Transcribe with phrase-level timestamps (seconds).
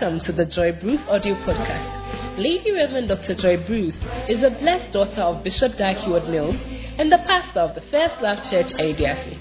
[0.00, 2.40] Welcome to the Joy Bruce audio podcast.
[2.40, 3.36] Lady Reverend Dr.
[3.36, 4.00] Joy Bruce
[4.32, 6.56] is a blessed daughter of Bishop Dag Heward-Mills
[6.96, 9.36] and the pastor of the First Love Church Ayeduase.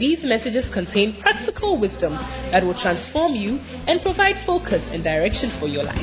[0.00, 2.16] These messages contain practical wisdom
[2.52, 6.00] that will transform you and provide focus and direction for your life.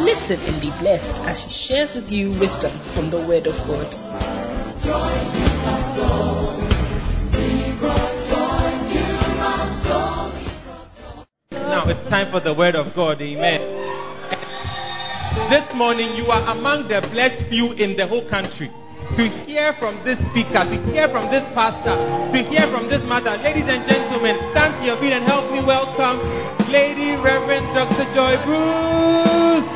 [0.00, 3.92] Listen and be blessed as she shares with you wisdom from the Word of God.
[11.86, 13.22] Now it's time for the Word of God.
[13.22, 13.62] Amen.
[15.46, 18.74] This morning, you are among the blessed few in the whole country
[19.14, 23.38] to hear from this speaker, to hear from this pastor, to hear from this mother.
[23.38, 26.18] Ladies and gentlemen, stand to your feet and help me welcome
[26.74, 28.02] Lady Reverend Dr.
[28.18, 29.70] Joy Bruce.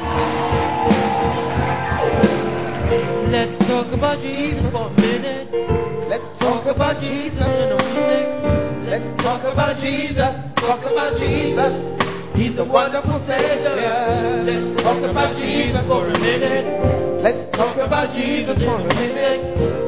[3.30, 5.46] Let's talk about Jesus for a minute.
[6.10, 7.38] Let's talk about Jesus.
[7.38, 8.50] In a minute.
[8.90, 10.34] Let's talk about Jesus.
[10.58, 11.99] Talk about Jesus.
[12.34, 14.44] He's a wonderful Savior.
[14.46, 16.66] Let's talk about Jesus for a minute.
[17.22, 19.42] Let's talk about Jesus for a minute.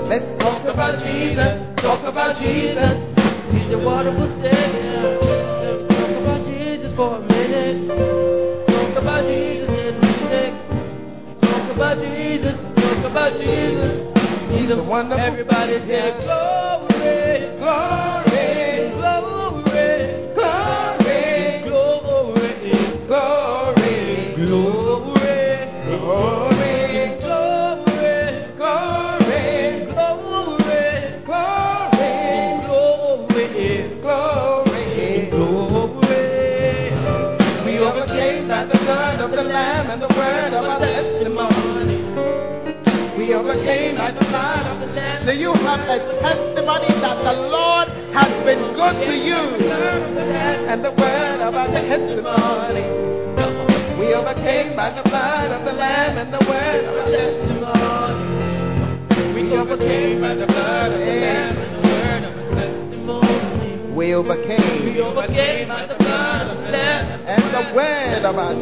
[0.08, 1.52] Let's talk about Jesus.
[1.80, 2.96] Talk about Jesus.
[3.56, 5.16] He's a wonderful Savior.
[5.64, 7.88] Let's talk about Jesus for a minute.
[8.68, 10.54] Talk about Jesus in minute.
[11.40, 12.56] Talk about Jesus.
[12.76, 14.12] Talk about Jesus.
[14.52, 18.21] He's a wonderful Everybody say glory, Glory,
[45.32, 49.64] Do you have a testimony that the Lord has been good to you?
[50.68, 52.84] And the word of our testimony.
[53.98, 58.28] We overcame by the blood of the Lamb and the word of our testimony.
[59.32, 63.96] We overcame by the blood of the Lamb and the word of our testimony.
[63.96, 68.52] We overcame We overcame by the blood of the Lamb and the word of our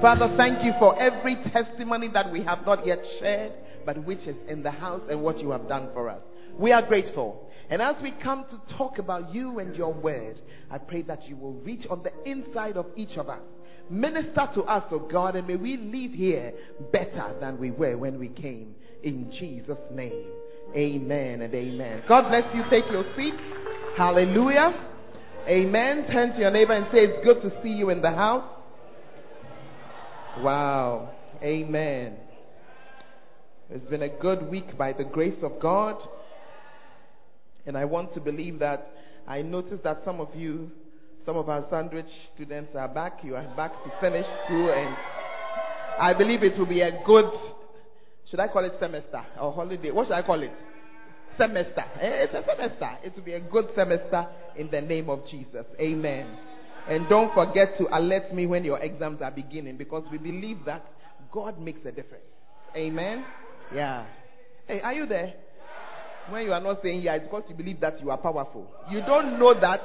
[0.00, 4.36] Father, thank you for every testimony that we have not yet shared, but which is
[4.46, 6.22] in the house and what you have done for us.
[6.56, 7.50] We are grateful.
[7.68, 11.36] And as we come to talk about you and your word, I pray that you
[11.36, 13.42] will reach on the inside of each of us.
[13.90, 16.52] Minister to us, oh God, and may we leave here
[16.92, 18.76] better than we were when we came.
[19.02, 20.26] In Jesus' name.
[20.76, 22.04] Amen and amen.
[22.06, 22.62] God bless you.
[22.70, 23.34] Take your seat.
[23.96, 24.90] Hallelujah.
[25.48, 26.06] Amen.
[26.12, 28.57] Turn to your neighbor and say, It's good to see you in the house.
[30.42, 31.10] Wow.
[31.42, 32.16] Amen.
[33.70, 35.96] It's been a good week by the grace of God.
[37.66, 38.86] And I want to believe that
[39.26, 40.70] I noticed that some of you,
[41.26, 43.22] some of our sandwich students are back.
[43.22, 44.96] You are back to finish school, and
[45.98, 47.30] I believe it will be a good,
[48.30, 49.90] should I call it semester or holiday?
[49.90, 50.52] What should I call it?
[51.36, 51.84] Semester.
[52.00, 52.90] Eh, It's a semester.
[53.04, 55.66] It will be a good semester in the name of Jesus.
[55.78, 56.38] Amen.
[56.88, 60.82] And don't forget to alert me when your exams are beginning because we believe that
[61.30, 62.24] God makes a difference.
[62.74, 63.24] Amen.
[63.74, 64.06] Yeah.
[64.66, 65.34] Hey, are you there?
[66.30, 68.66] When you are not saying yeah, it's because you believe that you are powerful.
[68.90, 69.80] You don't know that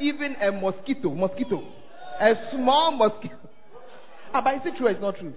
[0.00, 1.62] even a mosquito, mosquito,
[2.18, 3.36] a small mosquito.
[4.30, 5.32] Ah, but is it true or it's not true?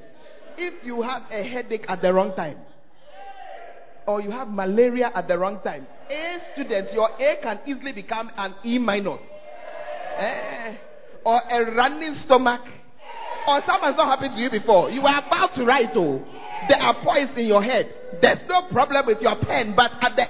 [0.58, 2.58] If you have a headache at the wrong time,
[4.06, 8.30] or you have malaria at the wrong time, A student, your A can easily become
[8.36, 9.22] an E minus.
[10.18, 10.76] Eh,
[11.26, 12.62] or a running stomach.
[13.48, 14.92] Or someone's not happened to you before.
[14.92, 16.24] You were about to write, oh.
[16.70, 17.90] There are points in your head.
[18.22, 20.26] There's no problem with your pen, but at the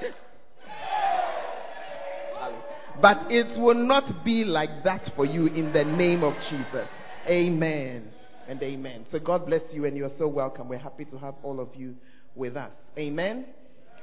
[3.01, 6.87] but it will not be like that for you in the name of Jesus.
[7.27, 8.07] Amen
[8.47, 9.05] and amen.
[9.11, 10.69] So God bless you and you are so welcome.
[10.69, 11.95] We're happy to have all of you
[12.35, 12.71] with us.
[12.97, 13.47] Amen.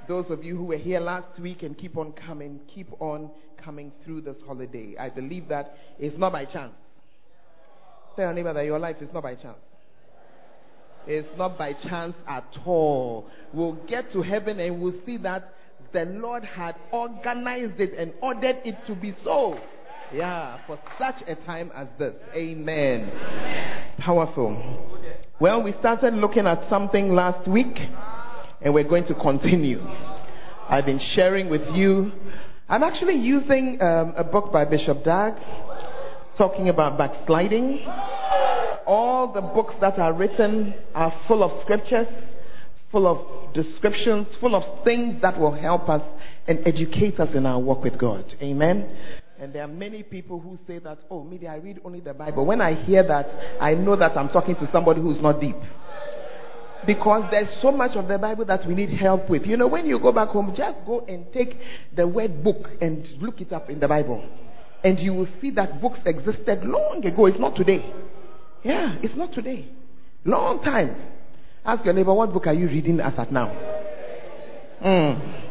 [0.08, 3.30] Those of you who were here last week and keep on coming, keep on
[3.62, 4.96] coming through this holiday.
[4.98, 6.72] I believe that it's not by chance.
[8.16, 9.58] Tell your neighbor that your life is not by chance.
[11.06, 13.26] It's not by chance at all.
[13.52, 15.52] We'll get to heaven and we'll see that
[15.92, 19.60] the Lord had organized it and ordered it to be so.
[20.10, 22.14] Yeah, for such a time as this.
[22.34, 23.12] Amen.
[23.98, 24.88] Powerful.
[25.38, 27.76] Well, we started looking at something last week
[28.60, 29.80] and we're going to continue.
[30.68, 32.12] I've been sharing with you.
[32.68, 35.34] I'm actually using um, a book by Bishop Dag
[36.36, 37.84] talking about backsliding.
[38.86, 42.08] All the books that are written are full of scriptures,
[42.90, 46.02] full of descriptions, full of things that will help us
[46.46, 48.24] and educate us in our walk with God.
[48.42, 48.96] Amen.
[49.40, 52.44] And there are many people who say that, oh, me, I read only the Bible.
[52.44, 53.26] When I hear that,
[53.60, 55.56] I know that I'm talking to somebody who's not deep.
[56.86, 59.44] Because there's so much of the Bible that we need help with.
[59.44, 61.54] You know, when you go back home, just go and take
[61.94, 64.24] the word book and look it up in the Bible.
[64.84, 67.26] And you will see that books existed long ago.
[67.26, 67.92] It's not today.
[68.62, 69.68] Yeah, it's not today.
[70.24, 70.96] Long time.
[71.64, 73.48] Ask your neighbor, what book are you reading as at now?
[74.82, 75.44] Mm.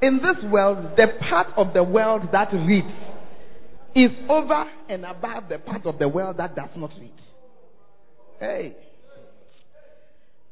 [0.00, 2.86] In this world, the part of the world that reads
[3.94, 7.12] is over and above the part of the world that does not read.
[8.38, 8.76] Hey.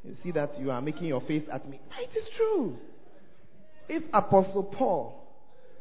[0.07, 1.81] You see that you are making your face at me.
[1.91, 2.77] Ah, it is true.
[3.89, 5.21] If Apostle Paul,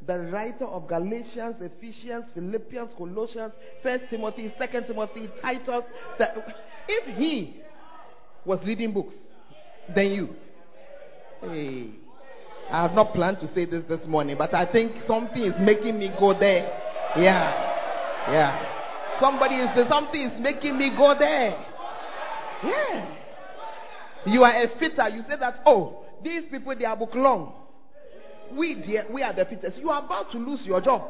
[0.04, 3.52] the writer of Galatians, Ephesians, Philippians, Colossians,
[3.84, 5.84] First Timothy, Second Timothy, Titus,
[6.88, 7.60] if he
[8.44, 9.14] was reading books,
[9.94, 10.28] then you.
[11.42, 11.90] Hey.
[12.68, 16.00] I have not planned to say this this morning, but I think something is making
[16.00, 16.66] me go there.
[17.16, 18.32] Yeah.
[18.32, 19.20] Yeah.
[19.20, 21.64] Somebody is something is making me go there.
[22.64, 23.16] Yeah.
[24.26, 25.08] You are a fitter.
[25.08, 27.54] You say that, oh, these people, they are book long.
[28.56, 29.74] We, dear, we are the fitters.
[29.76, 31.08] You are about to lose your job.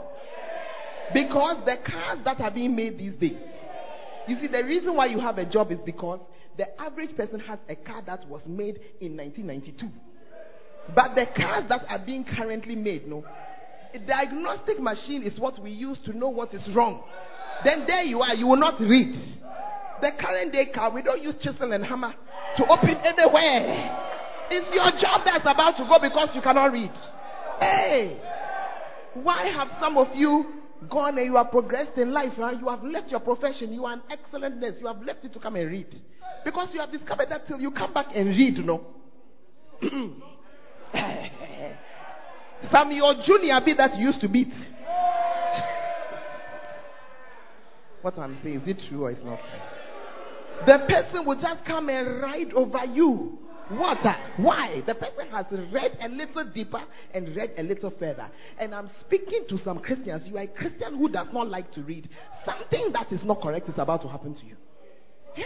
[1.13, 3.39] Because the cars that are being made these days.
[4.27, 6.21] You see, the reason why you have a job is because
[6.57, 9.89] the average person has a car that was made in 1992.
[10.95, 13.25] But the cars that are being currently made, no,
[13.95, 17.03] a diagnostic machine is what we use to know what is wrong.
[17.65, 19.15] Then there you are, you will not read.
[20.01, 22.13] The current day car, we don't use chisel and hammer
[22.57, 24.03] to open anywhere.
[24.51, 26.93] It's your job that's about to go because you cannot read.
[27.59, 28.21] Hey,
[29.15, 30.45] why have some of you
[30.91, 32.33] gone and you are progressed in life?
[32.37, 32.53] Huh?
[32.61, 33.73] You have left your profession.
[33.73, 34.75] You are an excellent nurse.
[34.81, 35.95] You have left it to come and read
[36.45, 38.87] because you have discovered that till you come back and read, no.
[42.71, 44.49] Some your junior be that you used to beat.
[48.03, 49.76] what I'm saying, is it true or is not true?
[50.65, 53.39] The person will just come and ride over you.
[53.69, 53.99] What?
[54.37, 54.81] Why?
[54.87, 56.83] The person has read a little deeper
[57.13, 58.29] and read a little further.
[58.59, 60.23] And I'm speaking to some Christians.
[60.27, 62.09] You are a Christian who does not like to read.
[62.45, 64.57] Something that is not correct is about to happen to you.
[65.37, 65.45] Yeah.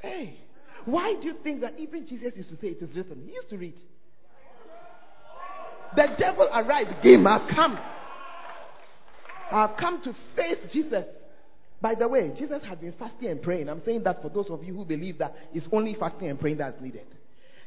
[0.00, 0.38] Hey.
[0.84, 3.22] Why do you think that even Jesus used to say it is written?
[3.26, 3.74] He used to read.
[5.94, 7.78] The devil arrived, game, I've come.
[9.50, 11.04] I've come to face Jesus.
[11.82, 13.68] By the way, Jesus had been fasting and praying.
[13.68, 16.58] I'm saying that for those of you who believe that it's only fasting and praying
[16.58, 17.06] that's needed.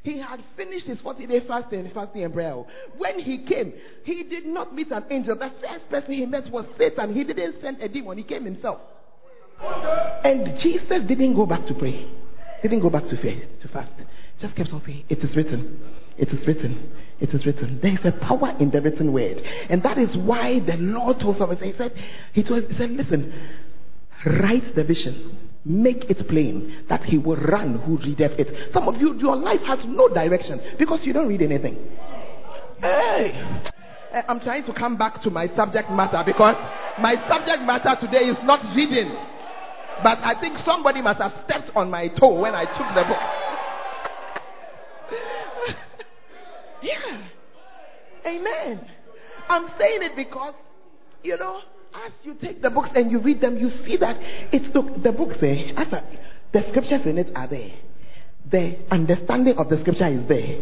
[0.04, 2.56] He had finished his 40 day fasting, fasting and prayer.
[2.98, 3.74] When he came,
[4.04, 5.36] he did not meet an angel.
[5.36, 7.14] The first person he met was Satan.
[7.14, 8.80] He didn't send a demon, he came himself.
[10.24, 12.08] And Jesus didn't go back to pray,
[12.62, 13.92] didn't go back to faith, to fast.
[14.40, 15.80] Just kept on saying, It is written.
[16.18, 16.92] It is written.
[17.20, 17.80] It is written.
[17.82, 19.38] There is a power in the written word.
[19.70, 21.94] And that is why the Lord told somebody, he said,
[22.34, 23.34] he, told, he said, listen,
[24.26, 25.38] write the vision.
[25.66, 28.72] Make it plain that he will run who readeth it.
[28.72, 31.76] Some of you, your life has no direction because you don't read anything.
[32.80, 33.34] Hey!
[34.14, 36.56] Eh, I'm trying to come back to my subject matter because
[37.02, 39.10] my subject matter today is not reading.
[40.04, 43.18] But I think somebody must have stepped on my toe when I took the book.
[46.84, 47.28] Yeah.
[48.28, 48.88] Amen.
[49.50, 50.54] I'm saying it because,
[51.24, 51.62] you know,
[52.04, 54.16] as you take the books and you read them, you see that
[54.52, 56.04] it's look, the books there, as a,
[56.52, 57.72] the scriptures in it are there.
[58.52, 60.58] The understanding of the scripture is there.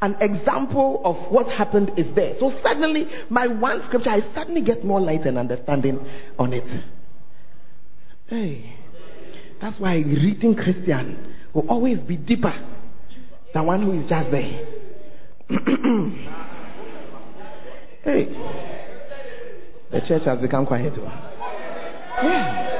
[0.00, 2.34] An example of what happened is there.
[2.38, 5.98] So suddenly, my one scripture, I suddenly get more light and understanding
[6.38, 6.84] on it.
[8.26, 8.76] Hey,
[9.60, 12.54] that's why reading Christian will always be deeper
[13.52, 14.64] than one who is just there.
[18.04, 18.69] hey,
[19.90, 20.92] the church has become quiet.
[22.22, 22.70] Yeah.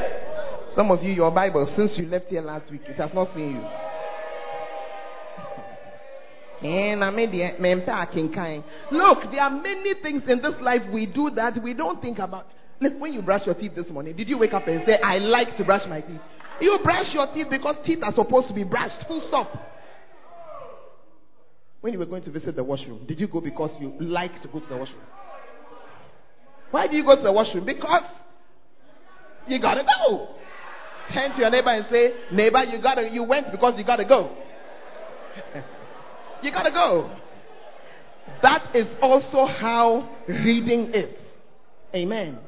[0.75, 3.57] Some of you, your Bible, since you left here last week, it has not seen
[3.57, 3.65] you.
[6.63, 7.19] Eh, Look,
[9.31, 12.49] there are many things in this life we do that we don't think about.
[12.81, 15.17] Look, when you brush your teeth this morning, did you wake up and say, I
[15.19, 16.21] like to brush my teeth?
[16.61, 19.07] You brush your teeth because teeth are supposed to be brushed.
[19.09, 19.51] Full stop.
[21.81, 24.49] When you were going to visit the washroom, did you go because you like to
[24.49, 25.01] go to the washroom?
[26.71, 27.65] Why do you go to the washroom?
[27.65, 28.05] Because
[29.47, 30.29] you gotta go.
[31.13, 34.37] Turn to your neighbor and say, neighbor, you gotta, you went because you gotta go.
[36.43, 37.17] you gotta go.
[38.43, 41.17] That is also how reading is.
[41.95, 42.39] Amen.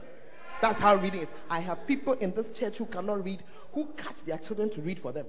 [0.61, 1.29] That's how reading is.
[1.51, 3.43] I have people in this church who cannot read,
[3.75, 5.27] who catch their children to read for them.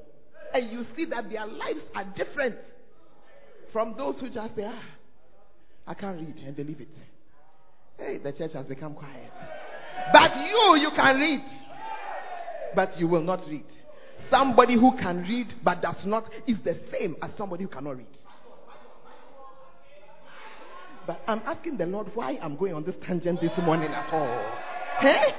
[0.54, 2.56] And you see that their lives are different.
[3.72, 4.84] From those who just say, ah,
[5.88, 6.90] I can't read and believe it.
[7.98, 9.32] Hey, the church has become quiet.
[10.12, 11.44] But you, you can read.
[12.76, 13.66] But you will not read.
[14.30, 18.08] Somebody who can read but does not is the same as somebody who cannot read.
[21.06, 24.58] But I'm asking the Lord why I'm going on this tangent this morning at all.
[25.00, 25.34] Hey?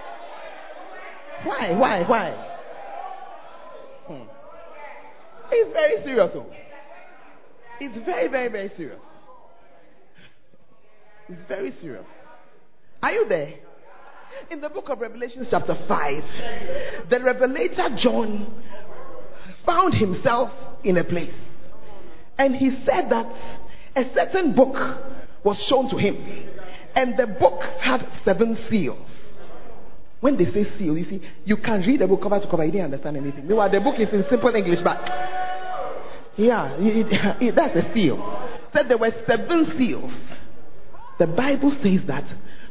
[1.45, 1.77] Why?
[1.79, 2.05] Why?
[2.07, 2.51] Why?
[4.07, 4.29] Hmm.
[5.51, 6.31] It's very serious.
[6.35, 6.47] Oh.
[7.81, 9.01] It's very, very, very serious.
[11.29, 12.05] It's very serious.
[13.05, 13.53] Are you there?
[14.51, 18.65] In the book of Revelation, chapter 5, the revelator John
[19.67, 20.51] found himself
[20.83, 21.35] in a place.
[22.39, 23.27] And he said that
[23.95, 24.73] a certain book
[25.45, 26.17] was shown to him.
[26.97, 29.07] And the book had seven seals.
[30.21, 32.73] When they say seal, you see, you can read the book cover to cover, you
[32.73, 33.47] didn't understand anything.
[33.47, 35.05] Meanwhile, the book is in simple English, but
[36.39, 38.17] yeah, it, it, that's a seal.
[38.73, 40.15] Said there were seven seals.
[41.19, 42.25] The Bible says that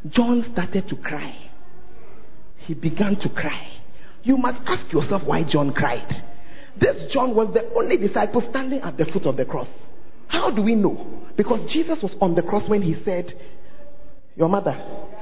[0.10, 1.36] John started to cry.
[2.58, 3.70] He began to cry.
[4.24, 6.10] You must ask yourself why John cried.
[6.80, 9.68] This John was the only disciple standing at the foot of the cross.
[10.28, 11.28] How do we know?
[11.38, 13.32] Because Jesus was on the cross when he said,
[14.36, 14.74] Your mother,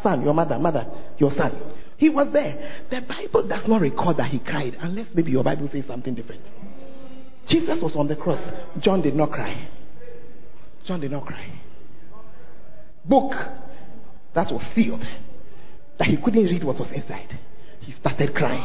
[0.02, 0.86] son, your mother, mother,
[1.18, 1.52] your son.
[1.98, 2.84] He was there.
[2.90, 6.42] The Bible does not record that he cried, unless maybe your Bible says something different.
[7.48, 8.42] Jesus was on the cross.
[8.80, 9.68] John did not cry.
[10.86, 11.60] John did not cry.
[13.06, 13.34] Book
[14.36, 15.04] that was sealed,
[16.00, 17.40] that he couldn't read what was inside.
[17.82, 18.62] He started crying.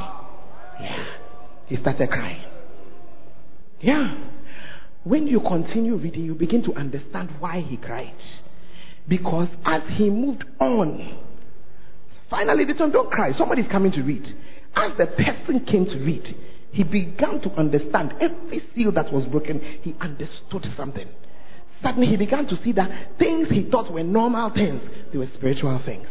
[0.80, 1.06] Yeah.
[1.66, 2.44] He started crying.
[3.80, 4.16] Yeah.
[5.04, 8.14] When you continue reading, you begin to understand why he cried.
[9.08, 11.18] Because as he moved on,
[12.28, 13.32] finally the told don't cry.
[13.32, 14.24] Somebody's coming to read.
[14.74, 16.24] As the person came to read,
[16.72, 19.60] he began to understand every seal that was broken.
[19.82, 21.08] He understood something.
[21.82, 25.80] Suddenly he began to see that things he thought were normal things, they were spiritual
[25.84, 26.06] things.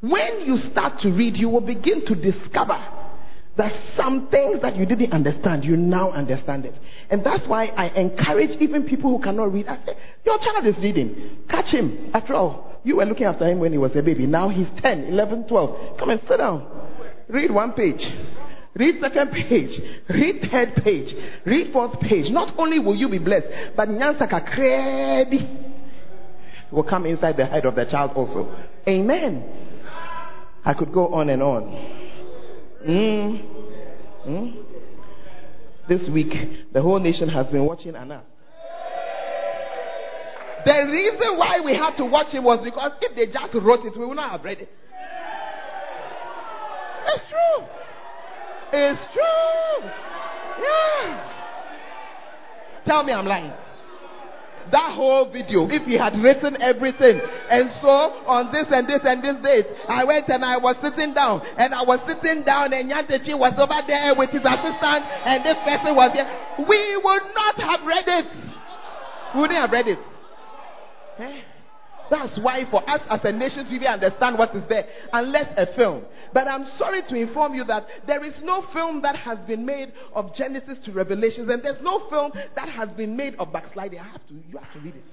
[0.00, 2.78] When you start to read, you will begin to discover
[3.56, 6.74] that some things that you didn't understand, you now understand it.
[7.10, 9.66] And that's why I encourage even people who cannot read.
[9.66, 9.92] I say,
[10.24, 11.38] Your child is reading.
[11.50, 12.10] Catch him.
[12.14, 14.26] After all, you were looking after him when he was a baby.
[14.26, 15.98] Now he's 10, 11, 12.
[15.98, 16.66] Come and sit down.
[17.28, 18.00] Read one page.
[18.74, 19.70] Read second page.
[20.08, 21.14] Read third page.
[21.44, 22.30] Read fourth page.
[22.30, 23.46] Not only will you be blessed,
[23.76, 25.68] but Nyansaka Kredi
[26.70, 28.54] will come inside the head of the child also.
[28.86, 29.44] Amen.
[30.64, 31.62] I could go on and on.
[32.86, 33.42] Mm.
[34.26, 34.64] Mm.
[35.88, 36.32] This week,
[36.72, 38.22] the whole nation has been watching Anna.
[40.64, 43.98] The reason why we had to watch it was because if they just wrote it,
[43.98, 44.68] we would not have read it.
[47.06, 47.77] It's true.
[48.72, 49.90] It's true.
[50.60, 51.34] Yeah.
[52.86, 53.52] Tell me I'm lying
[54.70, 57.20] that whole video if he had written everything.
[57.50, 61.14] And so on this and this and this date, I went and I was sitting
[61.14, 65.44] down and I was sitting down and Nyantakyi was over there with his assistant and
[65.44, 66.28] this person was here.
[66.68, 68.28] We would not have read it.
[69.34, 70.00] We wouldn't have read it.
[71.18, 71.40] Eh?
[72.10, 75.66] That's why for us as a nation to really understand what is there, unless a
[75.76, 76.04] film.
[76.32, 79.92] But I'm sorry to inform you that there is no film that has been made
[80.14, 83.98] of Genesis to Revelations, and there's no film that has been made of backsliding.
[84.00, 85.04] I have to, you have to read it.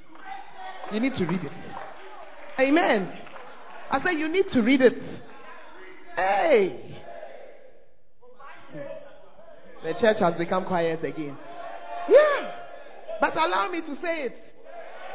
[0.91, 1.51] You need to read it.
[2.59, 3.11] Amen.
[3.89, 5.01] I say you need to read it.
[6.15, 6.81] Hey.
[9.83, 11.37] The church has become quiet again.
[12.09, 12.51] Yeah.
[13.19, 14.44] But allow me to say it.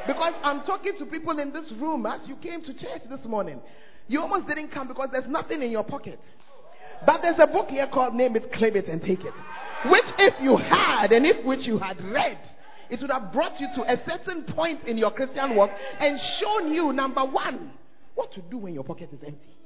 [0.07, 3.61] Because I'm talking to people in this room as you came to church this morning.
[4.09, 6.19] You almost didn't come because there's nothing in your pocket.
[7.07, 9.33] But there's a book here called Name It, Claim It, and Take It.
[9.87, 12.38] Which, if you had, and if which you had read,
[12.90, 16.73] it would have brought you to a certain point in your Christian walk and shown
[16.73, 17.73] you, number one,
[18.14, 19.57] what to do when your pocket is empty.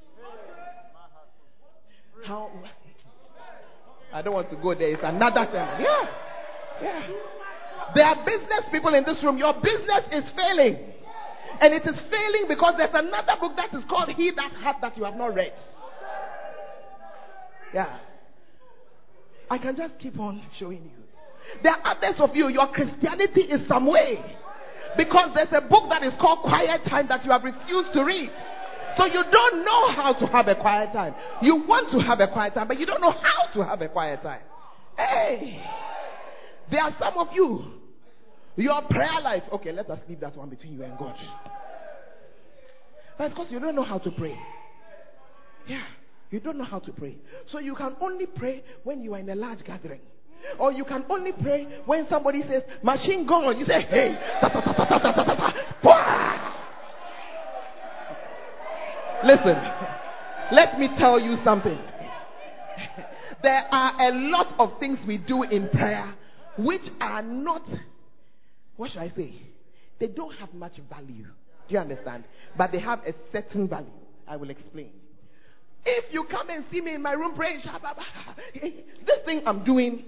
[2.25, 2.51] How.
[4.13, 4.93] I don't want to go there.
[4.93, 5.85] It's another thing.
[5.85, 6.09] Yeah.
[6.81, 7.09] Yeah.
[7.95, 9.39] There are business people in this room.
[9.39, 10.93] Your business is failing.
[11.61, 14.97] And it is failing because there's another book that is called He That Hath That
[14.97, 15.53] You Have Not Read.
[17.73, 17.99] Yeah.
[19.51, 21.05] I can just keep on showing you.
[21.63, 24.19] There are others of you, your Christianity is some way.
[24.97, 28.31] Because there's a book that is called Quiet Time that you have refused to read.
[28.97, 31.15] So you don't know how to have a quiet time.
[31.43, 33.89] You want to have a quiet time, but you don't know how to have a
[33.89, 34.43] quiet time.
[34.97, 35.61] Hey,
[36.71, 37.75] there are some of you
[38.57, 39.43] your prayer life.
[39.53, 41.17] Okay, let us leave that one between you and God.
[43.19, 44.39] That's because you don't know how to pray.
[45.67, 45.85] Yeah,
[46.31, 47.17] you don't know how to pray.
[47.51, 50.01] So you can only pray when you are in a large gathering.
[50.59, 53.57] Or you can only pray when somebody says, machine gun.
[53.59, 55.37] You say, hey, ta, ta, ta, ta, ta, ta, ta,
[55.83, 56.51] ta,
[59.25, 59.57] Listen,
[60.53, 61.79] let me tell you something.
[63.43, 66.15] There are a lot of things we do in prayer
[66.59, 67.63] which are not,
[68.77, 69.35] what should I say?
[69.99, 71.27] They don't have much value.
[71.69, 72.25] Do you understand?
[72.57, 73.89] But they have a certain value.
[74.27, 74.91] I will explain.
[75.85, 77.61] If you come and see me in my room praying,
[78.55, 80.05] this thing I'm doing,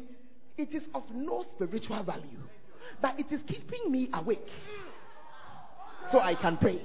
[0.57, 2.39] it is of no spiritual value.
[3.03, 4.49] But it is keeping me awake.
[6.13, 6.81] So I can pray.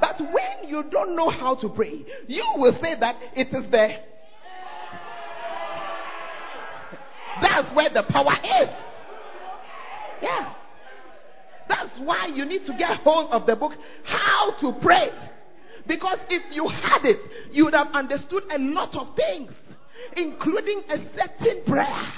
[0.00, 4.04] But when you don't know how to pray, you will say that it is there.
[7.44, 8.70] That's where the power is.
[10.22, 10.54] Yeah.
[11.68, 13.72] That's why you need to get hold of the book,
[14.04, 15.10] How to Pray.
[15.86, 17.18] Because if you had it,
[17.52, 19.52] you would have understood a lot of things,
[20.16, 22.12] including a certain prayer.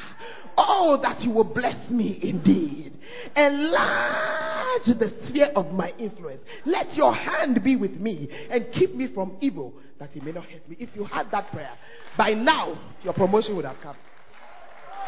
[0.56, 2.96] Oh, that you will bless me indeed.
[3.34, 6.40] Enlarge the sphere of my influence.
[6.64, 10.44] Let your hand be with me and keep me from evil that it may not
[10.44, 10.76] hurt me.
[10.78, 11.72] If you had that prayer,
[12.16, 13.96] by now your promotion would have come.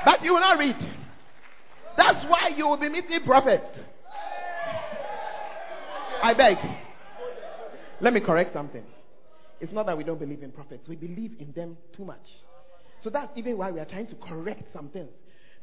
[0.05, 0.77] But you will not read.
[1.97, 3.67] That's why you will be meeting prophets.
[6.23, 6.57] I beg.
[8.01, 8.85] Let me correct something.
[9.61, 12.25] It's not that we don't believe in prophets, we believe in them too much.
[13.03, 15.11] So that's even why we are trying to correct some things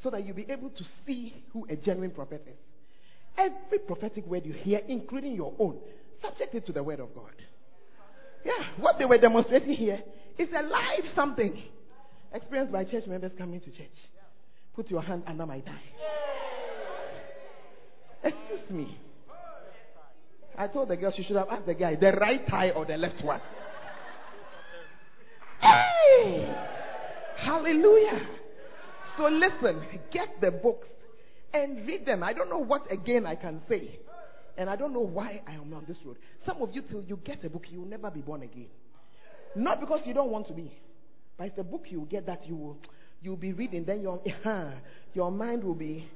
[0.02, 2.58] so that you'll be able to see who a genuine prophet is.
[3.38, 5.80] Every prophetic word you hear, including your own,
[6.22, 7.34] subject it to the word of God.
[8.44, 10.02] Yeah, what they were demonstrating here
[10.38, 11.62] is a live something
[12.34, 13.88] experienced by church members coming to church.
[14.76, 15.82] Put your hand under my thigh.
[18.24, 18.98] Excuse me.
[20.58, 22.98] I told the girl she should have asked the guy the right thigh or the
[22.98, 23.42] left one.
[25.60, 26.54] Hey!
[27.38, 28.28] Hallelujah.
[29.18, 30.88] So listen, get the books
[31.54, 32.24] and read them.
[32.24, 34.00] I don't know what again I can say.
[34.58, 36.18] And I don't know why I am on this road.
[36.46, 38.68] Some of you, till you get a book, you will never be born again.
[39.56, 40.72] Not because you don't want to be,
[41.38, 42.78] but it's a book you will get that you will
[43.26, 44.22] you'll be reading, then your
[45.14, 46.08] your mind will be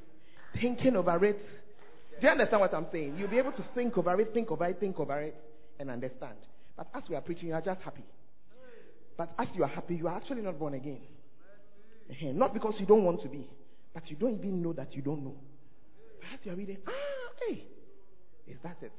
[0.61, 1.39] thinking over it.
[2.21, 3.17] Do you understand what I'm saying?
[3.17, 5.35] You'll be able to think over it, think over it, think over it,
[5.79, 6.37] and understand.
[6.77, 8.03] But as we are preaching, you are just happy.
[9.17, 11.01] But as you are happy, you are actually not born again.
[12.21, 13.47] Not because you don't want to be,
[13.93, 15.35] but you don't even know that you don't know.
[16.21, 16.91] Perhaps you are reading, ah,
[17.47, 17.63] hey,
[18.47, 18.91] is that it?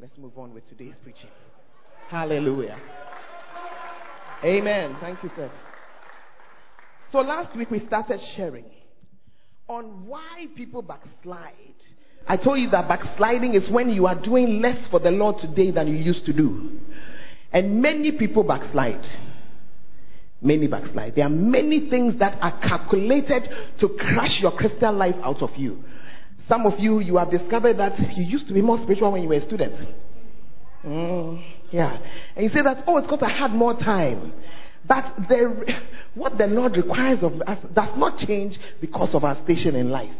[0.00, 1.30] Let's move on with today's preaching.
[2.08, 2.78] Hallelujah.
[4.42, 4.96] Amen.
[5.00, 5.50] Thank you, sir.
[7.14, 8.64] So last week we started sharing
[9.68, 11.52] on why people backslide.
[12.26, 15.70] I told you that backsliding is when you are doing less for the Lord today
[15.70, 16.80] than you used to do.
[17.52, 19.06] And many people backslide.
[20.42, 21.14] Many backslide.
[21.14, 23.44] There are many things that are calculated
[23.78, 25.84] to crush your Christian life out of you.
[26.48, 29.28] Some of you, you have discovered that you used to be more spiritual when you
[29.28, 29.88] were a student.
[30.84, 31.96] Mm, yeah.
[32.34, 34.32] And you say that, oh, it's because I had more time.
[34.86, 35.74] But the,
[36.14, 40.12] what the Lord requires of us does not change because of our station in life.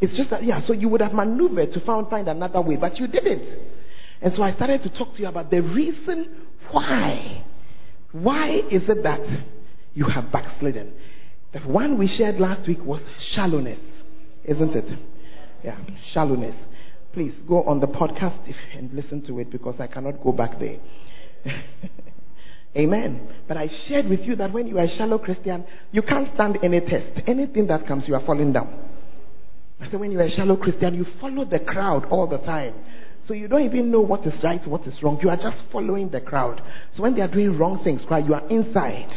[0.00, 2.98] It's just that, yeah, so you would have maneuvered to find, find another way, but
[2.98, 3.48] you didn't.
[4.20, 7.44] And so I started to talk to you about the reason why.
[8.12, 9.20] Why is it that
[9.94, 10.92] you have backslidden?
[11.52, 13.00] The one we shared last week was
[13.32, 13.80] shallowness,
[14.44, 14.98] isn't it?
[15.62, 15.78] Yeah,
[16.12, 16.56] shallowness.
[17.12, 20.78] Please go on the podcast and listen to it because I cannot go back there.
[22.76, 23.28] Amen.
[23.46, 26.58] But I shared with you that when you are a shallow Christian, you can't stand
[26.62, 27.22] any test.
[27.26, 28.88] Anything that comes, you are falling down.
[29.78, 32.74] I said, when you are a shallow Christian, you follow the crowd all the time.
[33.24, 35.18] So you don't even know what is right, what is wrong.
[35.22, 36.62] You are just following the crowd.
[36.94, 39.10] So when they are doing wrong things, cry, you are inside.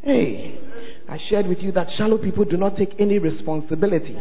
[0.00, 0.58] Hey,
[1.08, 4.18] I shared with you that shallow people do not take any responsibility.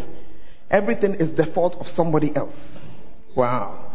[0.70, 2.56] Everything is the fault of somebody else.
[3.36, 3.87] Wow.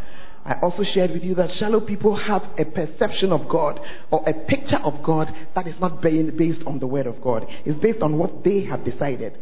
[0.45, 3.79] I also shared with you that shallow people have a perception of God
[4.11, 7.47] or a picture of God that is not based on the Word of God.
[7.65, 9.39] It's based on what they have decided.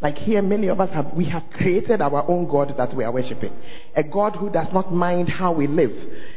[0.00, 3.12] Like here, many of us have, we have created our own God that we are
[3.12, 3.52] worshiping.
[3.96, 5.90] A God who does not mind how we live.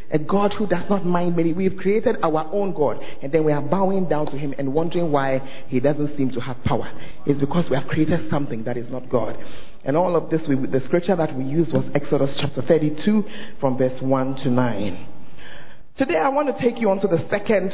[0.10, 1.54] A God who does not mind many.
[1.54, 5.12] We've created our own God and then we are bowing down to Him and wondering
[5.12, 6.92] why He doesn't seem to have power.
[7.28, 9.38] It's because we have created something that is not God.
[9.84, 13.24] And all of this, we, the scripture that we used was Exodus chapter 32
[13.60, 15.08] from verse 1 to 9.
[15.98, 17.72] Today I want to take you on to the second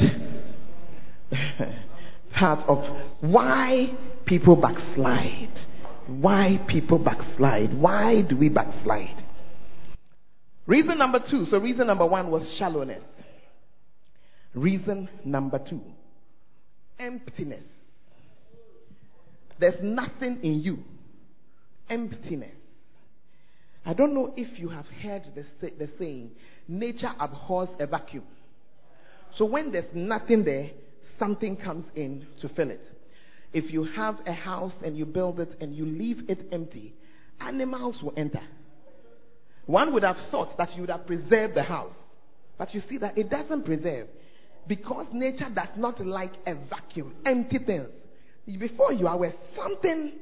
[2.33, 2.77] part of
[3.21, 3.91] why
[4.25, 5.53] people backslide.
[6.07, 7.77] Why people backslide.
[7.77, 9.23] Why do we backslide?
[10.65, 11.45] Reason number two.
[11.45, 13.03] So, reason number one was shallowness.
[14.53, 15.81] Reason number two
[16.99, 17.63] emptiness.
[19.59, 20.79] There's nothing in you
[21.89, 22.55] emptiness.
[23.85, 26.31] I don't know if you have heard the, the saying,
[26.67, 28.25] nature abhors a vacuum.
[29.37, 30.71] So when there's nothing there,
[31.17, 32.81] something comes in to fill it.
[33.53, 36.95] If you have a house and you build it and you leave it empty,
[37.39, 38.41] animals will enter.
[39.67, 41.95] One would have thought that you would have preserved the house.
[42.57, 44.07] But you see that it doesn't preserve.
[44.67, 47.89] Because nature does not like a vacuum, empty things.
[48.59, 50.13] Before you are aware, something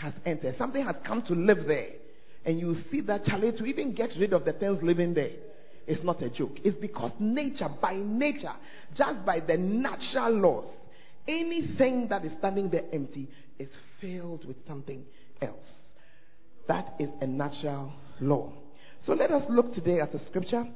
[0.00, 1.88] has entered, something has come to live there.
[2.44, 5.30] And you see that Charlie to even get rid of the things living there.
[5.86, 6.56] It's not a joke.
[6.64, 8.52] It's because nature, by nature,
[8.96, 10.68] just by the natural laws,
[11.28, 13.28] anything that is standing there empty
[13.58, 13.68] is
[14.00, 15.04] filled with something
[15.40, 15.66] else.
[16.68, 18.52] That is a natural law.
[19.02, 20.66] So let us look today at the scripture,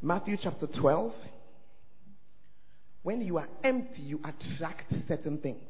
[0.00, 1.12] Matthew chapter 12.
[3.02, 5.60] When you are empty, you attract certain things.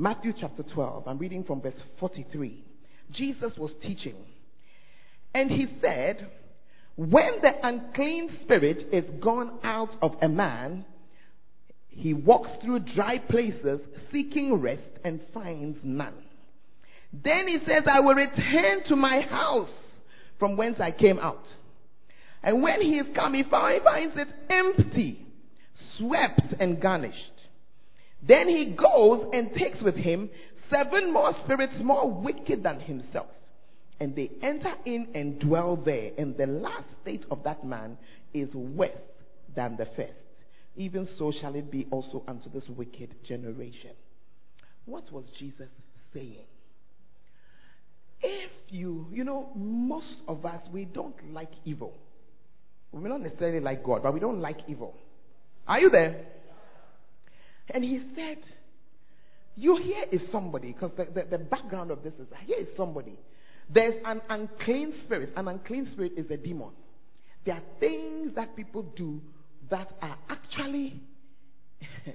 [0.00, 2.64] Matthew chapter 12, I'm reading from verse 43.
[3.10, 4.14] Jesus was teaching,
[5.34, 6.30] and he said,
[6.94, 10.84] When the unclean spirit is gone out of a man,
[11.88, 13.80] he walks through dry places
[14.12, 16.14] seeking rest and finds none.
[17.12, 19.74] Then he says, I will return to my house
[20.38, 21.42] from whence I came out.
[22.44, 25.26] And when he is come, he finds it empty,
[25.96, 27.37] swept and garnished.
[28.26, 30.30] Then he goes and takes with him
[30.70, 33.28] seven more spirits more wicked than himself.
[34.00, 36.12] And they enter in and dwell there.
[36.18, 37.98] And the last state of that man
[38.32, 38.90] is worse
[39.54, 40.12] than the first.
[40.76, 43.90] Even so shall it be also unto this wicked generation.
[44.84, 45.68] What was Jesus
[46.14, 46.46] saying?
[48.20, 51.94] If you, you know, most of us, we don't like evil.
[52.92, 54.94] We may not necessarily like God, but we don't like evil.
[55.66, 56.24] Are you there?
[57.70, 58.38] And he said,
[59.56, 63.18] You here is somebody, because the, the, the background of this is here is somebody.
[63.70, 65.32] There's an unclean spirit.
[65.36, 66.70] An unclean spirit is a demon.
[67.44, 69.20] There are things that people do
[69.70, 71.00] that are actually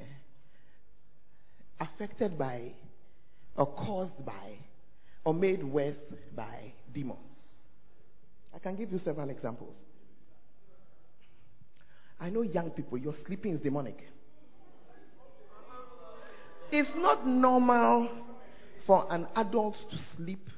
[1.80, 2.74] affected by
[3.56, 4.58] or caused by
[5.26, 5.96] or made worse
[6.36, 7.20] by demons.
[8.54, 9.76] I can give you several examples.
[12.20, 13.98] I know young people, your sleeping is demonic.
[16.76, 18.10] It's not normal
[18.88, 20.50] for an adult to sleep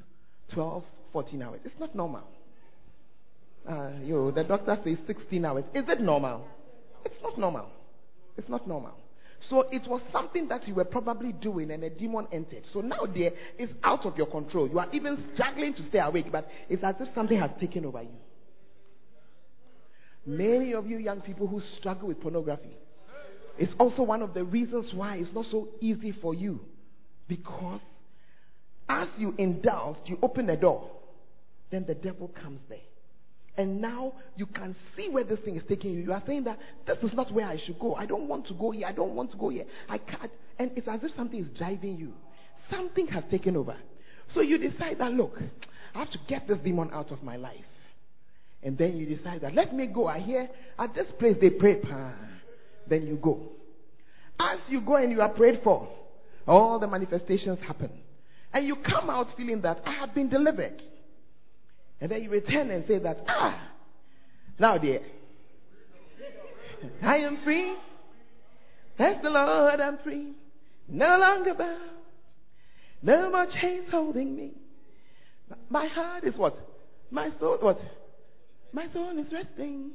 [0.53, 1.59] 12, 14 hours.
[1.65, 2.23] It's not normal.
[3.67, 5.65] Uh, the doctor says 16 hours.
[5.73, 6.47] Is it normal?
[7.03, 7.69] It's not normal.
[8.37, 8.93] It's not normal.
[9.49, 12.63] So it was something that you were probably doing and a demon entered.
[12.71, 14.69] So now there is out of your control.
[14.69, 18.01] You are even struggling to stay awake, but it's as if something has taken over
[18.03, 18.15] you.
[20.25, 22.77] Many of you young people who struggle with pornography,
[23.57, 26.59] it's also one of the reasons why it's not so easy for you.
[27.27, 27.81] Because
[28.87, 30.91] as you indulge, you open the door,
[31.71, 32.77] then the devil comes there.
[33.57, 36.01] And now you can see where this thing is taking you.
[36.01, 37.95] You are saying that this is not where I should go.
[37.95, 38.85] I don't want to go here.
[38.85, 39.65] I don't want to go here.
[39.87, 40.31] I can't.
[40.59, 42.13] And it's as if something is driving you.
[42.69, 43.77] Something has taken over.
[44.29, 45.39] So you decide that, look,
[45.93, 47.55] I have to get this demon out of my life.
[48.61, 50.07] And then you decide that, let me go.
[50.07, 51.81] I hear at this place they pray.
[52.87, 53.39] Then you go.
[54.39, 55.87] As you go and you are prayed for,
[56.47, 57.91] all the manifestations happen.
[58.53, 60.81] And you come out feeling that I have been delivered.
[61.99, 63.71] And then you return and say that, ah,
[64.59, 65.01] now dear,
[67.01, 67.75] I am free.
[68.97, 70.33] Thank the Lord, I'm free.
[70.87, 71.81] No longer bound.
[73.01, 74.51] No more chains holding me.
[75.69, 76.57] My heart is what?
[77.11, 77.79] My soul, what?
[78.73, 79.91] My soul is resting.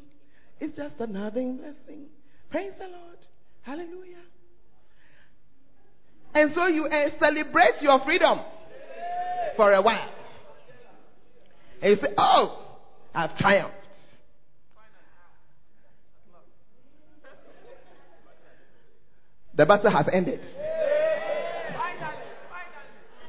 [0.58, 2.06] It's just another blessing.
[2.50, 3.18] Praise the Lord.
[3.62, 4.16] Hallelujah.
[6.34, 8.40] And so you uh, celebrate your freedom
[9.56, 10.12] for a while.
[11.82, 12.78] And you say, Oh,
[13.14, 13.76] I've triumphed.
[19.56, 20.40] The battle has ended.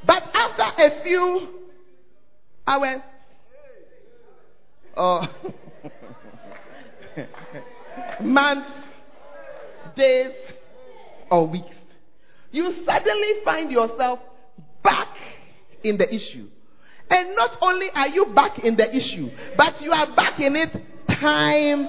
[0.06, 1.48] But after a few
[2.66, 3.02] hours,
[4.96, 5.22] or
[8.22, 8.81] months,
[9.96, 10.32] days,
[11.30, 11.76] or weeks,
[12.52, 14.20] you suddenly find yourself
[14.84, 15.08] back
[15.84, 16.48] in the issue.
[17.10, 20.70] And not only are you back in the issue, but you are back in it
[21.20, 21.88] times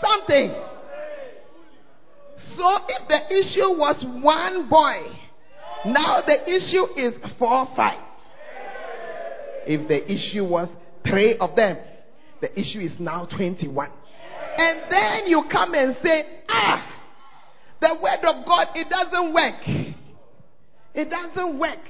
[0.00, 0.54] something.
[2.56, 5.02] So if the issue was one boy,
[5.86, 8.00] now the issue is four, five.
[9.66, 10.68] If the issue was
[11.08, 11.78] three of them,
[12.40, 13.88] the issue is now 21.
[14.58, 16.91] And then you come and say, ah,
[17.82, 19.92] the word of God, it doesn't work.
[20.94, 21.84] It doesn't work.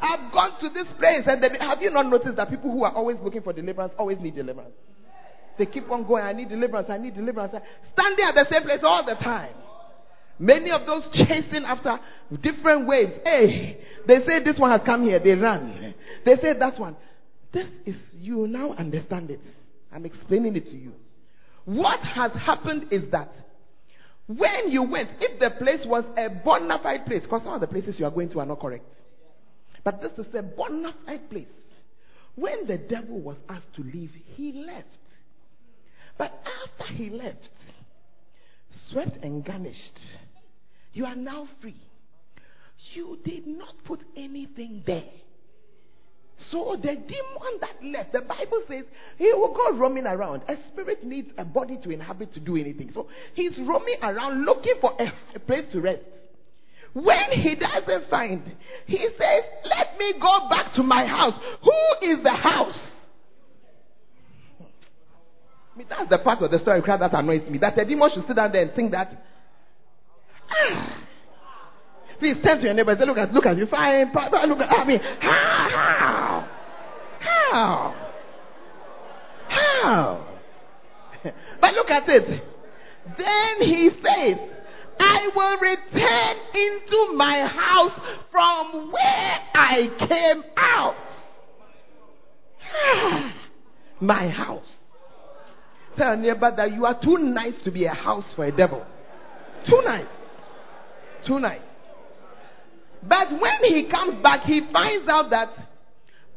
[0.00, 1.22] I've gone to this place.
[1.26, 4.34] And have you not noticed that people who are always looking for deliverance always need
[4.34, 4.74] deliverance?
[5.58, 7.54] They keep on going, I need deliverance, I need deliverance.
[7.92, 9.54] Standing at the same place all the time.
[10.38, 11.98] Many of those chasing after
[12.42, 13.12] different waves.
[13.22, 15.94] Hey, they say this one has come here, they run.
[16.24, 16.96] They say that one.
[17.52, 19.40] This is, you now understand it.
[19.92, 20.92] I'm explaining it to you.
[21.64, 23.30] What has happened is that
[24.26, 27.66] when you went, if the place was a bona fide place, because some of the
[27.66, 28.84] places you are going to are not correct,
[29.84, 31.46] but this is a bona fide place.
[32.34, 34.86] When the devil was asked to leave, he left.
[36.16, 36.32] But
[36.64, 37.50] after he left,
[38.90, 39.98] swept and garnished,
[40.92, 41.76] you are now free.
[42.94, 45.10] You did not put anything there.
[46.36, 48.84] So the demon that left, the Bible says
[49.16, 50.42] he will go roaming around.
[50.48, 52.90] A spirit needs a body to inhabit to do anything.
[52.92, 56.02] So he's roaming around looking for a, place to rest.
[56.94, 58.42] When he doesn't find,
[58.86, 61.34] he says, Let me go back to my house.
[61.62, 62.80] Who is the house?
[65.74, 67.58] I mean, that's the part of the story that annoys me.
[67.58, 69.08] That the demon should sit down there and think that.
[70.50, 71.08] Ah,
[72.22, 73.66] Please turn to your neighbor and say, Look at, look at you.
[73.66, 74.12] Fine.
[74.14, 76.48] Look at, I mean, how?
[77.18, 77.94] How?
[79.48, 80.28] How?
[81.60, 82.42] But look at it.
[83.18, 84.38] Then he says,
[85.00, 87.90] I will return into my house
[88.30, 90.94] from where I came out.
[94.00, 94.68] my house.
[95.96, 98.86] Tell neighbor that you are too nice to be a house for a devil.
[99.68, 100.06] Too nice.
[101.26, 101.62] Too nice.
[103.08, 105.50] But when he comes back, he finds out that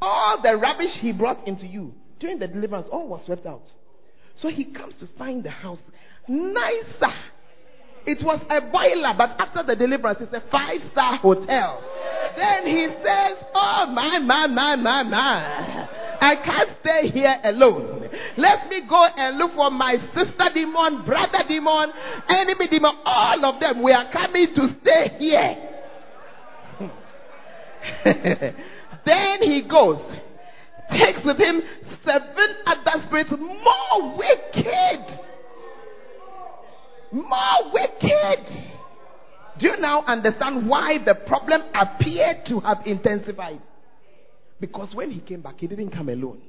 [0.01, 3.63] all the rubbish he brought into you during the deliverance, all was swept out.
[4.37, 5.79] So he comes to find the house
[6.27, 7.13] nicer.
[8.05, 11.81] It was a boiler, but after the deliverance, it's a five star hotel.
[12.37, 15.87] Then he says, Oh, my, my, my, my, my.
[16.21, 18.09] I can't stay here alone.
[18.37, 21.91] Let me go and look for my sister demon, brother demon,
[22.29, 22.95] enemy demon.
[23.05, 25.74] All of them, we are coming to stay here.
[29.05, 29.99] then he goes,
[30.91, 31.61] takes with him
[32.03, 35.19] seven other spirits more wicked.
[37.11, 38.45] More wicked.
[39.59, 43.61] Do you now understand why the problem appeared to have intensified?
[44.59, 46.41] Because when he came back, he didn't come alone.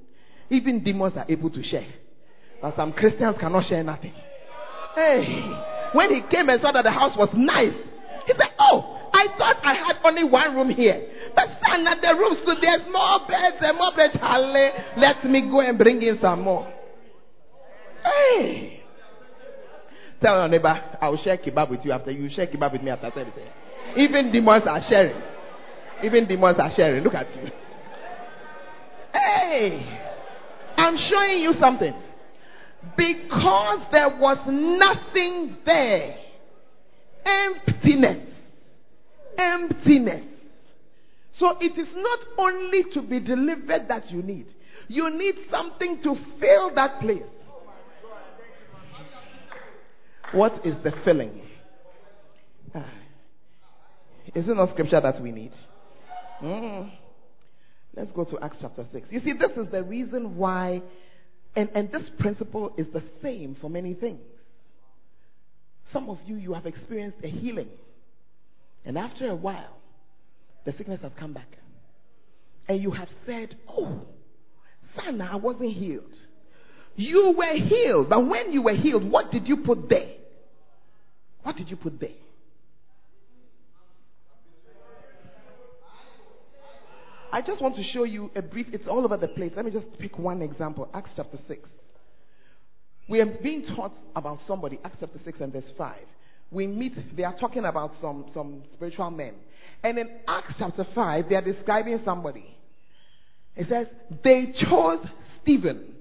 [0.51, 1.87] Even demons are able to share.
[2.61, 4.13] But some Christians cannot share nothing.
[4.95, 5.53] Hey,
[5.93, 7.75] when he came and saw that the house was nice,
[8.27, 11.09] he said, Oh, I thought I had only one room here.
[11.35, 14.19] But son, at the rooms, so there's more beds and more beds.
[14.97, 16.71] Let me go and bring in some more.
[18.05, 18.83] Hey.
[20.21, 22.91] Tell your neighbor, I will share kebab with you after you share kebab with me
[22.91, 23.33] after service.
[23.37, 24.01] Eh?
[24.03, 25.21] Even demons are sharing.
[26.03, 27.03] Even demons are sharing.
[27.03, 27.51] Look at you.
[29.13, 29.99] Hey,
[30.77, 31.95] I'm showing you something.
[32.97, 36.17] Because there was nothing there.
[37.25, 38.35] Emptiness.
[39.39, 40.25] Emptiness.
[41.39, 44.47] So it is not only to be delivered that you need,
[44.89, 47.23] you need something to fill that place.
[50.33, 51.43] What is the filling?
[52.75, 52.91] Ah.
[54.35, 55.53] Is it not scripture that we need?
[56.43, 56.91] Mm.
[57.95, 59.07] Let's go to Acts chapter 6.
[59.11, 60.83] You see, this is the reason why,
[61.55, 64.21] and, and this principle is the same for many things.
[65.93, 67.69] Some of you, you have experienced a healing.
[68.87, 69.77] And after a while,
[70.65, 71.49] the sickness has come back.
[72.69, 74.03] And you have said, Oh,
[74.95, 76.15] Sana, I wasn't healed.
[76.95, 78.09] You were healed.
[78.09, 80.15] But when you were healed, what did you put there?
[81.43, 82.11] What did you put there?
[87.33, 89.53] I just want to show you a brief, it's all over the place.
[89.55, 91.69] Let me just pick one example Acts chapter 6.
[93.09, 95.97] We are being taught about somebody, Acts chapter 6 and verse 5.
[96.51, 99.35] We meet, they are talking about some, some spiritual men.
[99.83, 102.57] And in Acts chapter 5, they are describing somebody.
[103.57, 103.89] It says,
[104.23, 105.07] they chose
[105.43, 105.95] Stephen,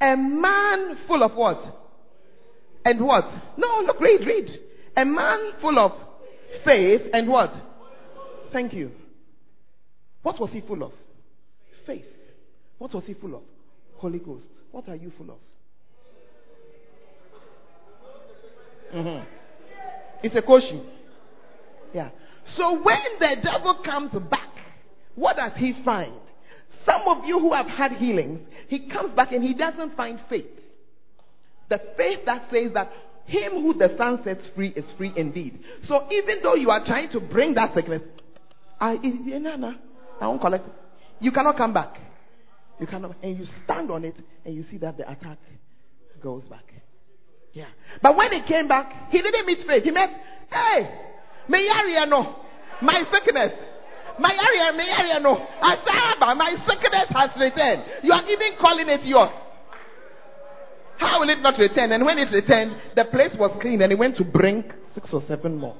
[0.00, 1.58] a man full of what?
[2.84, 3.24] And what?
[3.56, 4.50] No, look, read, read.
[4.96, 5.92] A man full of
[6.64, 7.50] faith and what?
[8.52, 8.92] Thank you.
[10.22, 10.92] What was he full of?
[11.86, 12.04] Faith.
[12.78, 13.42] What was he full of?
[13.96, 14.48] Holy Ghost.
[14.70, 15.38] What are you full of?
[18.94, 19.39] Mm-hmm.
[20.22, 20.86] It's a question.
[21.92, 22.10] Yeah.
[22.56, 24.48] So when the devil comes back,
[25.14, 26.14] what does he find?
[26.84, 30.46] Some of you who have had healings, he comes back and he doesn't find faith.
[31.68, 32.90] The faith that says that
[33.26, 35.60] him who the Son sets free is free indeed.
[35.86, 38.02] So even though you are trying to bring that sickness,
[38.80, 39.74] I, eh, eh, no, no,
[40.20, 40.72] I won't collect it.
[41.20, 41.96] You cannot come back.
[42.80, 43.16] You cannot.
[43.22, 45.38] And you stand on it and you see that the attack
[46.20, 46.64] goes back.
[47.52, 47.68] Yeah.
[48.02, 49.82] But when he came back, he didn't meet faith.
[49.82, 50.10] He met,
[50.50, 50.90] hey,
[51.48, 52.36] me area no,
[52.82, 53.52] my sickness.
[54.18, 55.36] My area, my area no.
[55.62, 57.84] Asaba, my sickness has returned.
[58.02, 59.30] You are even calling it yours.
[60.98, 61.92] How will it not return?
[61.92, 65.22] And when it returned, the place was clean and he went to bring six or
[65.26, 65.74] seven more.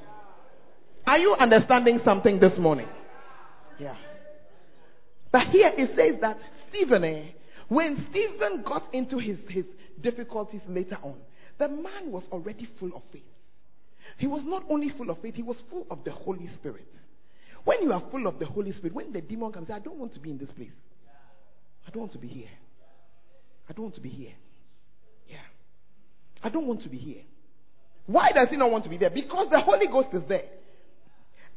[1.05, 2.87] Are you understanding something this morning?
[3.77, 3.95] Yeah.
[5.31, 6.37] But here it says that
[6.69, 7.25] Stephen, eh,
[7.67, 9.65] when Stephen got into his, his
[10.01, 11.17] difficulties later on,
[11.61, 13.21] the man was already full of faith.
[14.17, 16.87] He was not only full of faith, he was full of the Holy Spirit.
[17.63, 20.11] When you are full of the Holy Spirit, when the demon comes, I don't want
[20.15, 20.71] to be in this place.
[21.87, 22.49] I don't want to be here.
[23.69, 24.33] I don't want to be here.
[25.29, 25.37] Yeah.
[26.43, 27.21] I don't want to be here.
[28.07, 29.11] Why does he not want to be there?
[29.11, 30.49] Because the Holy Ghost is there.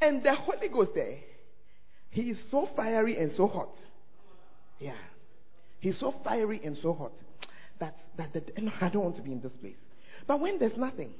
[0.02, 1.16] And the Holy Ghost there,
[2.10, 3.72] he is so fiery and so hot.
[4.78, 4.98] Yeah.
[5.80, 7.12] He's so fiery and so hot
[7.80, 9.74] that, that, no, I don't want to be in this place.
[10.26, 11.12] But when there's nothing,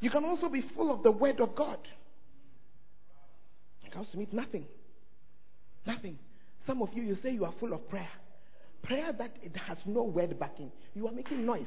[0.00, 1.78] you can also be full of the Word of God.
[3.84, 4.66] It comes to meet nothing.
[5.86, 6.18] Nothing.
[6.66, 8.08] Some of you, you say you are full of prayer.
[8.82, 10.70] Prayer that it has no word backing.
[10.94, 11.64] You are making noise.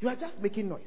[0.00, 0.82] You are just making noise.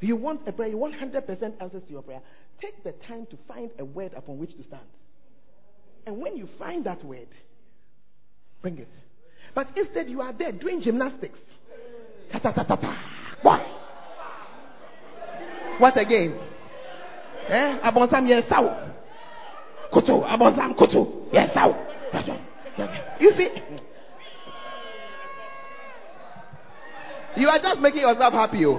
[0.00, 2.20] If you want a prayer, you want 100% answers to your prayer.
[2.60, 4.82] Take the time to find a word upon which to stand.
[6.06, 7.28] And when you find that word,
[8.60, 8.88] bring it.
[9.54, 11.38] But instead, you are there doing gymnastics.
[15.78, 15.96] What?
[15.98, 16.38] Again?
[17.48, 17.78] Eh?
[17.82, 18.26] Abonsam.
[19.92, 20.24] Kutu.
[20.24, 21.28] Abonsam kutu.
[23.20, 23.50] You see?
[27.36, 28.64] You are just making yourself happy.
[28.66, 28.78] Oh.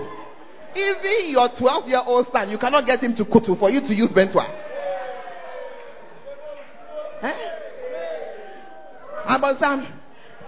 [0.75, 3.93] Even your 12 year old son, you cannot get him to kutu for you to
[3.93, 4.45] use bentwa.
[7.21, 7.33] Eh?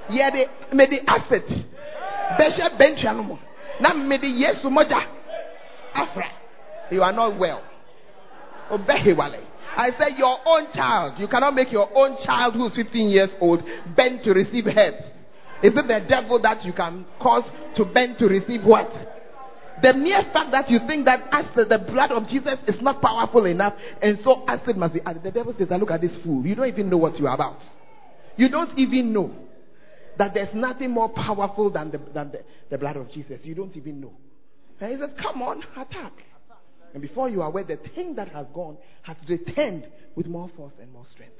[0.10, 1.48] Made the asset.
[2.38, 3.39] Besha bentwa no more.
[3.80, 5.02] Na the yesu moja.
[5.94, 6.26] Afra.
[6.91, 7.63] You are not well.
[8.72, 9.41] Obehewale.
[9.78, 11.20] I said, your own child.
[11.20, 13.62] You cannot make your own child who's 15 years old
[13.96, 15.04] bend to receive herbs.
[15.63, 17.44] Is it the devil that you can cause
[17.76, 18.89] to bend to receive what?
[19.82, 23.46] The mere fact that you think that acid, the blood of Jesus, is not powerful
[23.46, 25.24] enough, and so acid must be added.
[25.24, 26.46] The devil says, Look at this fool.
[26.46, 27.60] You don't even know what you are about.
[28.38, 29.34] You don't even know
[30.17, 33.41] that there's nothing more powerful than the, than the, the blood of Jesus.
[33.43, 34.13] You don't even know.
[34.80, 36.13] And he says, Come on, attack.
[36.93, 40.73] And before you are aware, the thing that has gone has returned with more force
[40.80, 41.34] and more strength.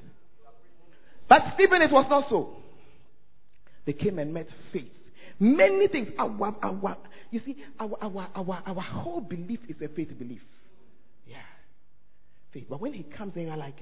[1.28, 2.56] But Stephen, it was not so.
[3.86, 4.92] They came and met faith.
[5.38, 6.08] Many things.
[6.18, 6.98] Our, our,
[7.30, 10.42] you see, our, our, our, our whole belief is a faith belief.
[11.26, 11.36] Yeah.
[12.52, 12.66] Faith.
[12.68, 13.76] But when he comes in, you're like,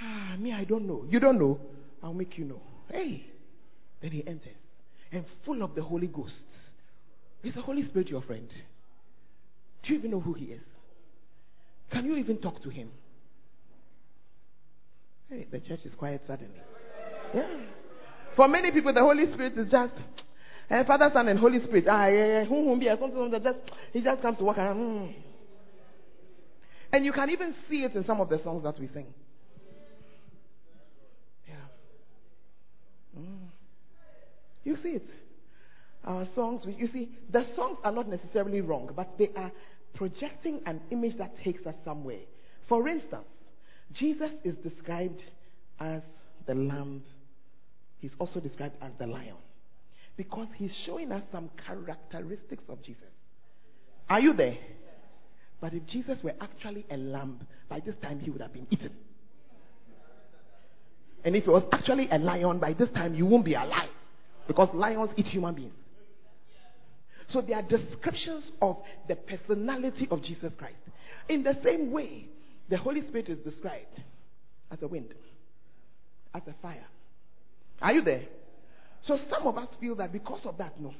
[0.00, 1.04] ah, me, I don't know.
[1.08, 1.60] You don't know?
[2.02, 2.60] I'll make you know.
[2.90, 3.29] Hey.
[4.00, 4.56] Then he enters.
[5.12, 6.46] And full of the Holy Ghost.
[7.42, 8.48] Is the Holy Spirit your friend?
[9.82, 10.62] Do you even know who he is?
[11.90, 12.90] Can you even talk to him?
[15.28, 16.60] Hey, the church is quiet suddenly.
[17.34, 17.48] Yeah.
[18.36, 19.94] For many people, the Holy Spirit is just
[20.70, 21.84] uh, Father, Son, and Holy Spirit.
[21.88, 23.38] Ah, yeah, yeah.
[23.40, 23.58] Just
[23.92, 24.76] he just comes to walk around.
[24.78, 25.14] Mm.
[26.92, 29.06] And you can even see it in some of the songs that we sing.
[31.48, 31.54] Yeah.
[33.18, 33.48] Mm.
[34.64, 35.06] You see it.
[36.04, 39.52] Our songs, you see, the songs are not necessarily wrong, but they are
[39.94, 42.20] projecting an image that takes us somewhere.
[42.68, 43.26] For instance,
[43.92, 45.22] Jesus is described
[45.78, 46.02] as
[46.46, 47.02] the lamb,
[47.98, 49.36] he's also described as the lion
[50.16, 53.02] because he's showing us some characteristics of Jesus.
[54.08, 54.56] Are you there?
[55.60, 58.92] But if Jesus were actually a lamb, by this time he would have been eaten.
[61.24, 63.90] And if he was actually a lion, by this time you won't be alive
[64.50, 65.72] because lions eat human beings.
[67.28, 70.74] So they are descriptions of the personality of Jesus Christ.
[71.28, 72.26] In the same way,
[72.68, 73.94] the Holy Spirit is described
[74.72, 75.14] as a wind,
[76.34, 76.84] as a fire.
[77.80, 78.24] Are you there?
[79.04, 80.94] So some of us feel that because of that, no.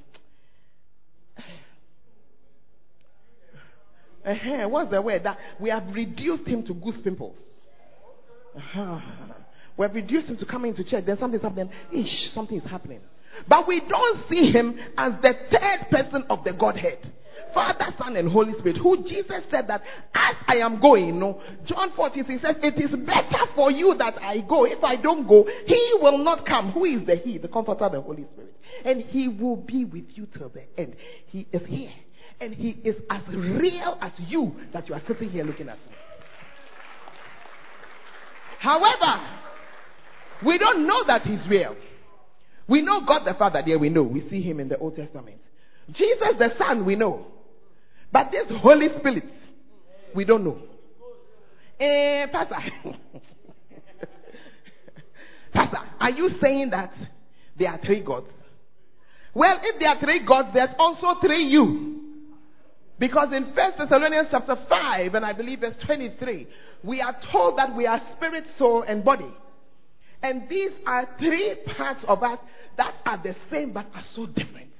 [4.24, 4.68] Uh-huh.
[4.68, 5.24] What's the word?
[5.24, 7.38] That we have reduced him to goose pimples.
[8.56, 9.00] Uh-huh.
[9.76, 11.04] We have reduced him to coming to church.
[11.04, 11.70] Then something's happening.
[11.92, 13.00] Ish, something is happening.
[13.48, 16.98] But we don't see him as the third person of the Godhead.
[17.54, 19.82] Father, Son, and Holy Spirit, who Jesus said that
[20.14, 24.14] as I am going, no, John 14, he says, It is better for you that
[24.20, 24.64] I go.
[24.66, 26.72] If I don't go, he will not come.
[26.72, 27.38] Who is the He?
[27.38, 28.54] The Comforter, the Holy Spirit.
[28.84, 30.96] And he will be with you till the end.
[31.26, 31.92] He is here.
[32.40, 35.94] And he is as real as you that you are sitting here looking at me.
[38.60, 39.26] However,
[40.46, 41.76] we don't know that he's real.
[42.70, 44.04] We know God the Father there, we know.
[44.04, 45.38] We see him in the Old Testament.
[45.88, 47.26] Jesus the Son, we know.
[48.12, 49.24] But this Holy Spirit,
[50.14, 50.58] we don't know.
[51.80, 52.56] Eh, Pastor.
[55.52, 56.92] Pastor, are you saying that
[57.58, 58.28] there are three gods?
[59.34, 61.98] Well, if there are three gods, there's also three you.
[63.00, 66.46] Because in First Thessalonians chapter 5, and I believe verse 23,
[66.84, 69.34] we are told that we are spirit, soul, and body.
[70.22, 72.38] And these are three parts of us
[72.76, 74.70] that are the same but are so different.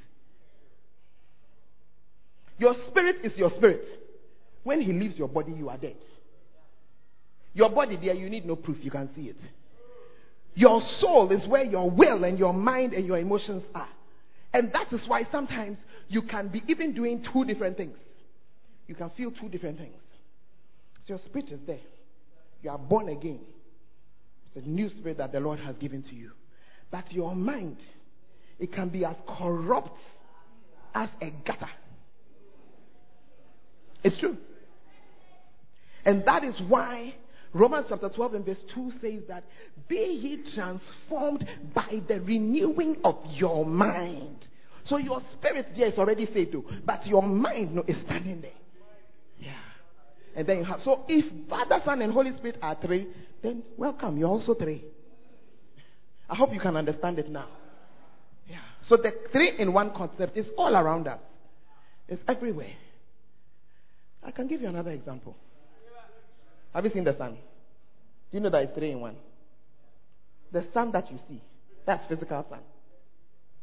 [2.58, 3.82] Your spirit is your spirit.
[4.64, 5.96] When he leaves your body, you are dead.
[7.54, 8.76] Your body, there, you need no proof.
[8.82, 9.36] You can see it.
[10.54, 13.88] Your soul is where your will and your mind and your emotions are.
[14.52, 15.78] And that is why sometimes
[16.08, 17.96] you can be even doing two different things.
[18.86, 19.94] You can feel two different things.
[21.06, 21.80] So your spirit is there.
[22.62, 23.40] You are born again.
[24.56, 26.32] A new spirit that the Lord has given to you.
[26.90, 27.78] But your mind,
[28.58, 29.98] it can be as corrupt
[30.94, 31.70] as a gutter.
[34.02, 34.36] It's true.
[36.04, 37.14] And that is why
[37.52, 39.44] Romans chapter 12 and verse 2 says that,
[39.88, 41.44] Be ye transformed
[41.74, 44.46] by the renewing of your mind.
[44.86, 48.50] So your spirit there is already saved, but your mind no, is standing there.
[50.34, 53.08] And then you have, so if Father, Son, and Holy Spirit are three,
[53.42, 54.84] then welcome, you're also three.
[56.28, 57.48] I hope you can understand it now.
[58.48, 58.58] Yeah.
[58.82, 61.20] So the three in one concept is all around us,
[62.08, 62.74] it's everywhere.
[64.22, 65.36] I can give you another example.
[66.74, 67.32] Have you seen the sun?
[67.32, 69.16] Do you know that it's three in one?
[70.52, 71.42] The sun that you see,
[71.86, 72.60] that's physical sun.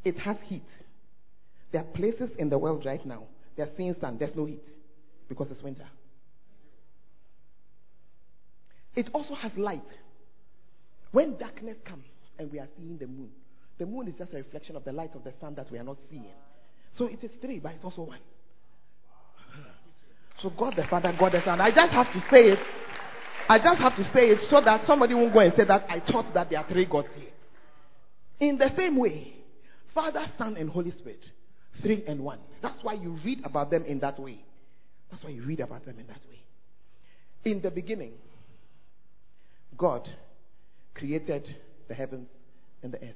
[0.04, 0.64] It has heat.
[1.72, 3.24] There are places in the world right now,
[3.56, 4.64] they're seeing sun, there's no heat
[5.30, 5.88] because it's winter.
[8.98, 9.86] It also has light.
[11.12, 12.06] When darkness comes
[12.40, 13.30] and we are seeing the moon,
[13.78, 15.84] the moon is just a reflection of the light of the sun that we are
[15.84, 16.26] not seeing.
[16.98, 18.20] So it is three, but it's also one.
[20.42, 21.62] So God the Father, God the Son.
[21.62, 22.60] I just have to say it.
[23.50, 26.00] I just have to say it so that somebody won't go and say that I
[26.00, 27.30] thought that there are three gods here.
[28.40, 29.34] In the same way,
[29.96, 31.24] Father, Son, and Holy Spirit,
[31.82, 32.40] three and one.
[32.62, 34.44] That's why you read about them in that way.
[35.10, 36.40] That's why you read about them in that way.
[37.46, 38.14] In the beginning,
[39.78, 40.10] God
[40.94, 41.48] created
[41.88, 42.28] the heavens
[42.84, 43.16] and the earth.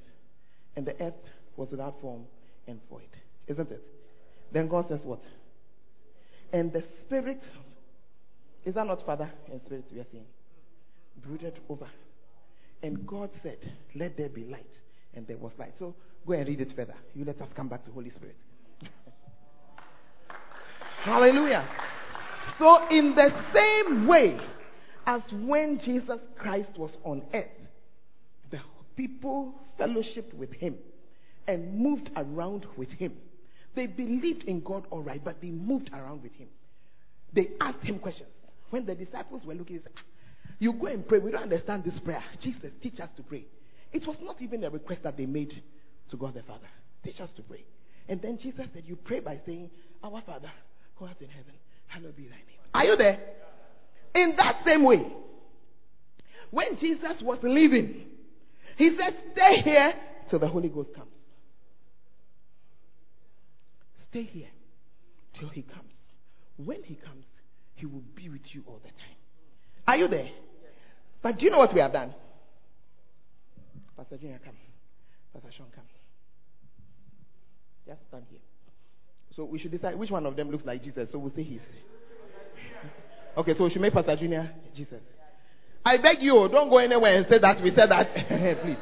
[0.75, 1.13] And the earth
[1.57, 2.23] was without form
[2.67, 3.09] and void.
[3.47, 3.83] Isn't it?
[4.51, 5.21] Then God says what?
[6.53, 7.41] And the Spirit,
[8.65, 10.25] is that not Father and Spirit we are seeing?
[11.25, 11.87] Brooded over.
[12.83, 13.57] And God said,
[13.95, 14.73] Let there be light.
[15.13, 15.73] And there was light.
[15.77, 15.95] So
[16.25, 16.95] go and read it further.
[17.13, 18.35] You let us come back to Holy Spirit.
[21.03, 21.67] Hallelujah.
[22.57, 24.37] So, in the same way
[25.05, 27.49] as when Jesus Christ was on earth,
[28.49, 28.59] the
[28.95, 30.75] people fellowshiped with him
[31.47, 33.13] and moved around with him.
[33.75, 36.47] They believed in God all right, but they moved around with him.
[37.33, 38.29] They asked him questions.
[38.69, 40.01] When the disciples were looking, said, ah,
[40.59, 41.19] You go and pray.
[41.19, 42.23] We don't understand this prayer.
[42.41, 43.45] Jesus, teach us to pray.
[43.91, 45.53] It was not even a request that they made
[46.09, 46.67] to God the Father.
[47.03, 47.65] Teach us to pray.
[48.07, 49.69] And then Jesus said, You pray by saying,
[50.03, 50.51] Our Father,
[50.95, 51.53] who art in heaven,
[51.87, 52.59] hallowed be thy name.
[52.73, 53.19] Are you there?
[54.13, 55.11] In that same way,
[56.49, 58.05] when Jesus was leaving,
[58.77, 59.93] he said, Stay here
[60.29, 61.11] till the Holy Ghost comes.
[64.09, 64.49] Stay here
[65.39, 65.93] till he comes.
[66.57, 67.25] When he comes,
[67.75, 69.17] he will be with you all the time.
[69.87, 70.29] Are you there?
[71.23, 72.13] But do you know what we have done?
[73.95, 74.55] Pastor Junior, come.
[75.33, 75.85] Pastor Sean, come.
[77.87, 78.39] Just stand here.
[79.35, 81.09] So we should decide which one of them looks like Jesus.
[81.11, 81.61] So we'll say his.
[83.37, 85.01] Okay, so we should make Pastor Junior Jesus.
[85.83, 88.07] I beg you, don't go anywhere and say that we said that.
[88.61, 88.77] Please.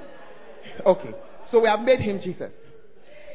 [0.85, 1.11] Okay.
[1.51, 2.51] So we have made him Jesus.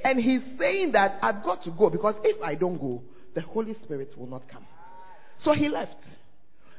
[0.03, 3.03] And he's saying that I've got to go because if I don't go,
[3.35, 4.67] the Holy Spirit will not come.
[5.41, 5.97] So he left.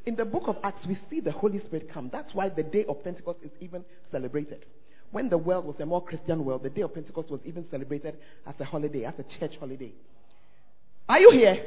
[0.05, 2.09] In the book of Acts, we see the Holy Spirit come.
[2.13, 4.65] That's why the day of Pentecost is even celebrated.
[5.11, 8.17] When the world was a more Christian world, the day of Pentecost was even celebrated
[8.45, 9.93] as a holiday, as a church holiday.
[11.09, 11.63] Are you here?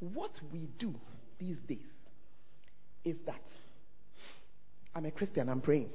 [0.00, 0.94] What we do
[1.38, 1.78] these days
[3.04, 3.40] is that
[4.94, 5.90] I'm a Christian, I'm praying.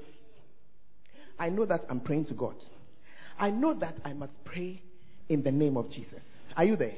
[1.39, 2.55] I know that I'm praying to God.
[3.39, 4.81] I know that I must pray
[5.27, 6.21] in the name of Jesus.
[6.55, 6.95] Are you there?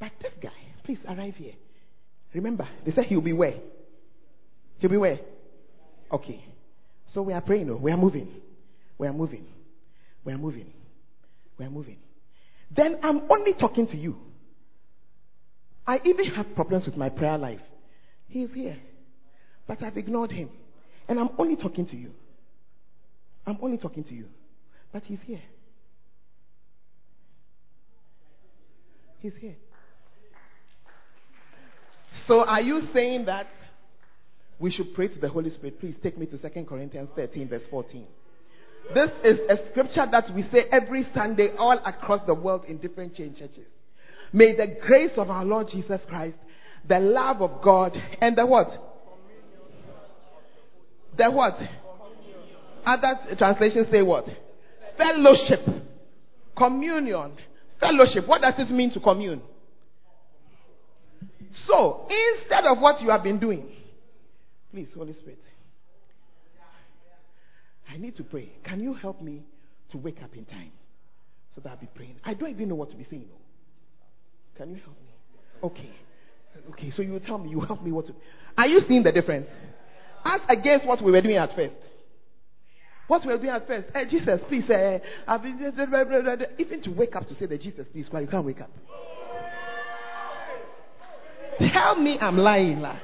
[0.00, 0.50] But this guy,
[0.84, 1.54] please arrive here.
[2.34, 3.54] Remember, they said he'll be where?
[4.78, 5.18] He'll be where?
[6.10, 6.44] Okay.
[7.08, 8.28] So we are praying, we are moving.
[8.98, 9.46] We are moving.
[10.24, 10.72] We are moving.
[11.58, 11.98] We are moving.
[12.74, 14.16] Then I'm only talking to you.
[15.86, 17.60] I even have problems with my prayer life.
[18.28, 18.76] He is here.
[19.66, 20.50] But I've ignored him.
[21.08, 22.10] And I'm only talking to you.
[23.46, 24.26] I'm only talking to you.
[24.92, 25.42] But he's here.
[29.20, 29.56] He's here.
[32.26, 33.46] So are you saying that
[34.58, 35.80] we should pray to the Holy Spirit?
[35.80, 38.06] Please take me to 2 Corinthians 13, verse 14.
[38.94, 43.14] This is a scripture that we say every Sunday all across the world in different
[43.14, 43.66] chain churches.
[44.32, 46.36] May the grace of our Lord Jesus Christ,
[46.88, 48.68] the love of God, and the what?
[51.16, 51.54] The what?
[52.84, 54.24] Other translations say what?
[54.96, 55.60] Fellowship.
[56.56, 57.32] Communion.
[57.78, 58.26] Fellowship.
[58.26, 59.42] What does it mean to commune?
[61.66, 63.68] So, instead of what you have been doing,
[64.70, 65.40] please, Holy Spirit,
[67.90, 68.52] I need to pray.
[68.64, 69.42] Can you help me
[69.90, 70.72] to wake up in time
[71.54, 72.16] so that I'll be praying?
[72.24, 73.28] I don't even know what to be saying.
[74.56, 75.10] Can you help me?
[75.62, 75.90] Okay.
[76.70, 78.14] Okay, so you tell me, you help me what to.
[78.56, 79.48] Are you seeing the difference?
[80.24, 81.74] As against what we were doing at first.
[83.06, 83.88] What we were doing at first.
[83.94, 84.68] Hey, Jesus, please.
[84.68, 85.58] Uh, I've been,
[86.58, 88.70] even to wake up to say that Jesus, please, Why you can't wake up.
[91.72, 92.80] Tell me I'm lying.
[92.80, 92.98] La.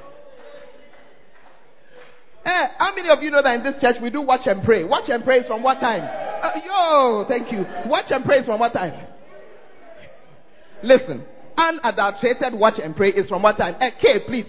[2.43, 4.83] Hey, how many of you know that in this church we do watch and pray?
[4.83, 6.03] Watch and pray from what time?
[6.03, 7.65] Uh, yo, thank you.
[7.89, 9.07] Watch and pray from what time?
[10.83, 11.25] Listen,
[11.57, 13.75] unadulterated watch and pray is from what time?
[13.79, 14.45] Eh, okay, please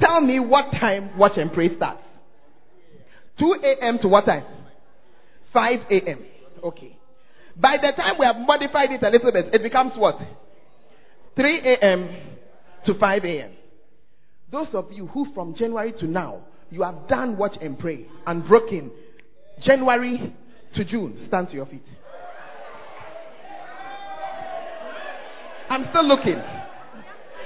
[0.00, 2.02] tell me what time watch and pray starts.
[3.38, 3.98] 2 a.m.
[4.00, 4.44] to what time?
[5.52, 6.24] 5 a.m.
[6.62, 6.96] Okay.
[7.56, 10.16] By the time we have modified it a little bit, it becomes what?
[11.36, 12.16] 3 a.m.
[12.84, 13.52] to 5 a.m.
[14.50, 16.40] Those of you who from January to now,
[16.70, 18.90] you have done watch and pray and broken
[19.62, 20.34] January
[20.74, 21.82] to June, stand to your feet.
[25.68, 26.40] I'm still looking.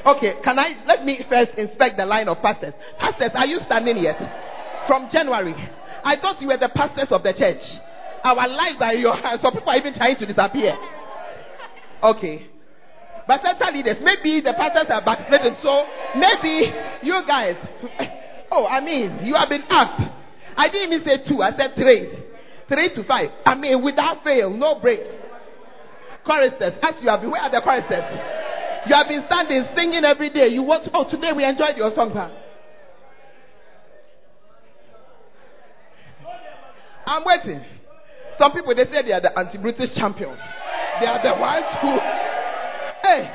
[0.05, 2.75] Okay, can I let me first inspect the line of pastors?
[2.99, 4.19] Pastors, are you standing yet?
[4.87, 5.55] From January.
[6.05, 7.63] I thought you were the pastors of the church.
[8.25, 9.43] Our lives are in your hands.
[9.43, 10.77] Some people are even trying to disappear.
[12.03, 12.47] Okay.
[13.27, 15.87] But certain leaders, maybe the pastors are backslidden, so
[16.19, 17.55] maybe you guys.
[18.51, 19.99] Oh, I mean, you have been up.
[20.57, 22.11] I didn't even say two, I said three.
[22.69, 23.31] Three to five.
[23.47, 25.01] I mean, without fail, no break
[26.25, 26.75] choristers.
[26.83, 28.05] As you have been, where are the choristers?
[28.87, 30.49] You have been standing singing every day.
[30.49, 32.11] You want, oh, today we enjoyed your song.
[32.11, 32.31] Huh?
[37.07, 37.65] I'm waiting.
[38.39, 40.39] Some people they say they are the anti-British champions.
[41.01, 41.93] They are the ones who,
[43.03, 43.29] hey,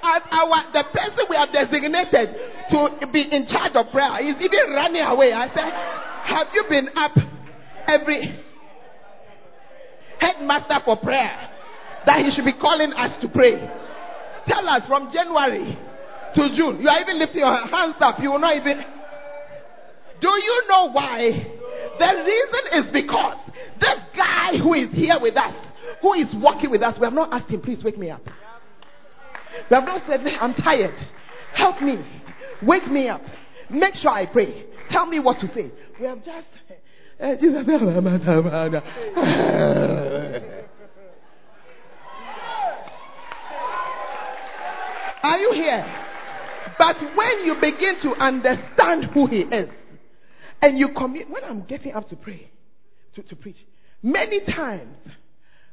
[0.00, 2.28] and our the person we have designated
[2.70, 5.32] to be in charge of prayer is even running away.
[5.32, 5.72] I said,
[6.24, 7.12] have you been up
[7.86, 8.38] every
[10.20, 11.50] headmaster for prayer?
[12.06, 13.58] That he should be calling us to pray.
[14.46, 15.76] Tell us from January
[16.34, 16.80] to June.
[16.80, 18.18] You are even lifting your hands up.
[18.20, 18.82] You will not even.
[20.20, 21.30] Do you know why?
[21.98, 23.38] The reason is because
[23.80, 25.54] this guy who is here with us,
[26.02, 28.22] who is walking with us, we have not asked him, please wake me up.
[29.70, 30.94] We have not said, I'm tired.
[31.54, 32.04] Help me.
[32.62, 33.22] Wake me up.
[33.70, 34.64] Make sure I pray.
[34.90, 35.70] Tell me what to say.
[36.00, 36.46] We have just.
[37.20, 37.34] Eh,
[45.22, 45.84] Are you here?
[46.78, 49.68] But when you begin to understand who He is,
[50.60, 52.50] and you commit, when I'm getting up to pray,
[53.14, 53.56] to, to preach,
[54.02, 54.96] many times,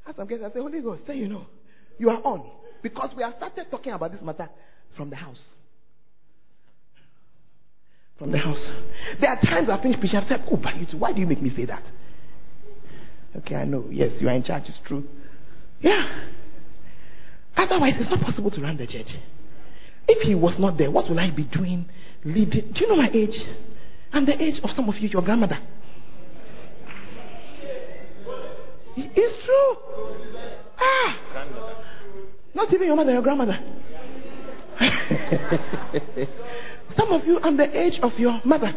[0.07, 1.45] as I'm getting, I say, Holy Ghost, say, you know,
[1.97, 2.49] you are on.
[2.81, 4.49] Because we have started talking about this matter
[4.95, 5.41] from the house.
[8.17, 8.71] From the house.
[9.19, 11.41] There are times I finish preaching, I've said, Oh, but you why do you make
[11.41, 11.83] me say that?
[13.37, 13.85] Okay, I know.
[13.91, 15.03] Yes, you are in charge, it's true.
[15.81, 16.29] Yeah.
[17.57, 19.07] Otherwise, it's not possible to run the church.
[20.07, 21.85] If he was not there, what will I be doing?
[22.23, 22.71] Leading?
[22.73, 23.35] Do you know my age?
[24.11, 25.57] And the age of some of you, your grandmother.
[28.97, 29.77] It's true.
[30.79, 31.17] Ah.
[32.53, 33.59] Not even your mother, your grandmother.
[36.97, 38.73] some of you, I'm the age of your mother.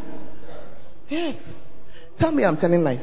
[1.08, 1.36] Yes.
[2.18, 2.98] Tell me I'm telling lies.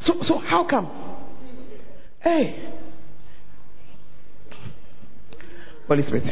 [0.00, 0.90] So, so how come?
[2.20, 2.75] Hey,
[5.88, 6.24] Holy Spirit,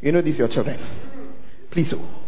[0.00, 0.78] you know these your children.
[1.70, 2.22] Please, oh.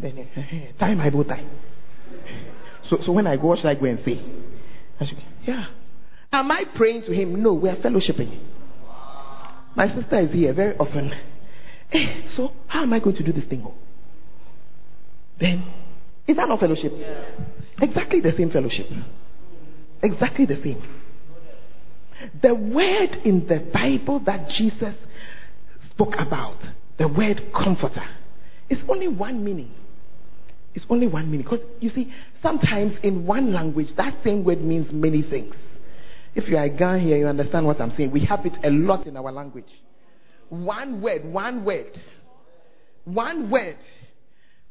[0.78, 1.44] Tie my bow tie.
[2.88, 4.20] So, so when I go, what should I go and say?
[5.00, 5.66] I should, yeah.
[6.32, 7.42] Am I praying to him?
[7.42, 8.38] No, we are fellowshipping.
[9.76, 11.12] My sister is here very often.
[11.90, 13.66] Hey, eh, so how am I going to do this thing?
[15.40, 15.64] Then,
[16.26, 16.92] is that not fellowship?
[17.80, 18.86] Exactly the same fellowship.
[20.02, 20.82] Exactly the same.
[22.42, 24.94] The word in the Bible that Jesus
[25.90, 26.58] spoke about,
[26.98, 28.04] the word comforter,
[28.68, 29.70] is only one meaning.
[30.74, 31.44] It's only one meaning.
[31.44, 32.12] Because you see,
[32.42, 35.54] sometimes in one language, that same word means many things.
[36.34, 38.10] If you are a Ghan here, you understand what I'm saying.
[38.10, 39.70] We have it a lot in our language.
[40.48, 41.96] One word, one word,
[43.04, 43.78] one word.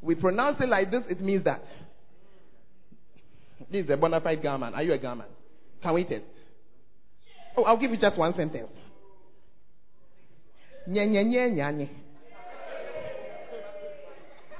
[0.02, 1.62] We pronounce it like this, it means that.
[3.72, 4.76] This is a bona fide garment.
[4.76, 5.30] Are you a garment?
[5.82, 6.26] Can we test?
[7.56, 8.72] Oh, I'll give you just one sentence.
[10.88, 11.90] Nye, nye, nye, nye, nye.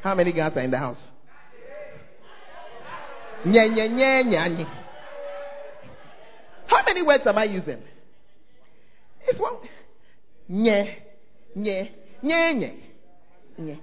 [0.02, 0.98] How many guys are in the house?
[3.46, 4.68] Nye, nye, nye, nye, nye.
[6.68, 7.82] How many words am I using?
[9.28, 9.56] It's one.
[10.50, 10.98] Nye,
[11.56, 11.92] nye,
[12.22, 12.74] nye, nye,
[13.58, 13.80] nye.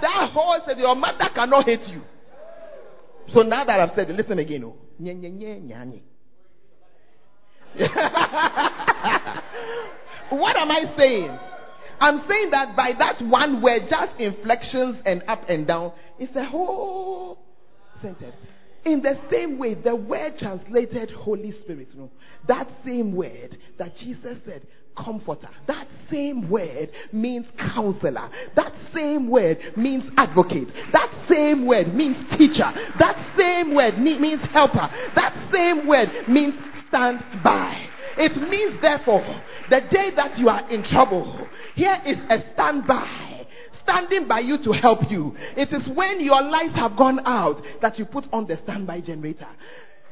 [0.00, 2.02] That whole said your mother cannot hate you.
[3.32, 4.64] So now that I've said it, listen again.
[4.64, 4.76] Oh.
[4.98, 6.02] Nye, nye, nye, nye, nye.
[10.30, 11.38] what am I saying?
[12.00, 16.44] I'm saying that by that one word, just inflections and up and down, it's a
[16.44, 17.38] whole
[18.02, 18.34] sentence.
[18.84, 22.10] In the same way, the word translated Holy Spirit, know,
[22.46, 24.66] that same word that Jesus said,
[24.96, 32.16] comforter, that same word means counselor, that same word means advocate, that same word means
[32.38, 36.54] teacher, that same word means helper, that same word means
[36.88, 37.86] stand by.
[38.16, 39.24] It means, therefore,
[39.68, 43.46] the day that you are in trouble, here is a standby.
[43.82, 45.34] Standing by you to help you.
[45.56, 49.46] It is when your lights have gone out that you put on the standby generator.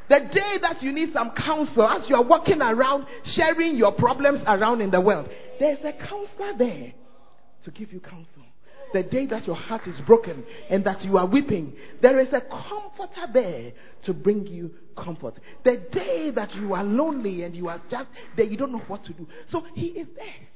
[0.09, 4.43] The day that you need some counsel, as you are walking around sharing your problems
[4.47, 6.93] around in the world, there's a counselor there
[7.65, 8.34] to give you counsel.
[8.95, 12.41] The day that your heart is broken and that you are weeping, there is a
[12.41, 13.73] comforter there
[14.05, 15.35] to bring you comfort.
[15.65, 19.05] The day that you are lonely and you are just there, you don't know what
[19.07, 19.27] to do.
[19.51, 20.49] So he is there.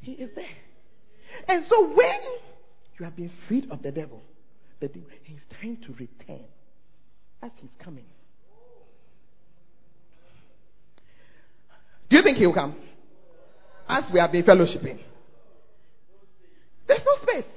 [0.00, 0.44] He is there.
[1.48, 2.20] And so when
[3.00, 4.22] you have been freed of the devil,
[4.78, 6.44] the devil he's trying to return
[7.42, 8.06] as he's coming.
[12.08, 12.76] Do you think he'll come?
[13.88, 15.00] As we have been fellowshipping.
[16.86, 17.50] There's no space.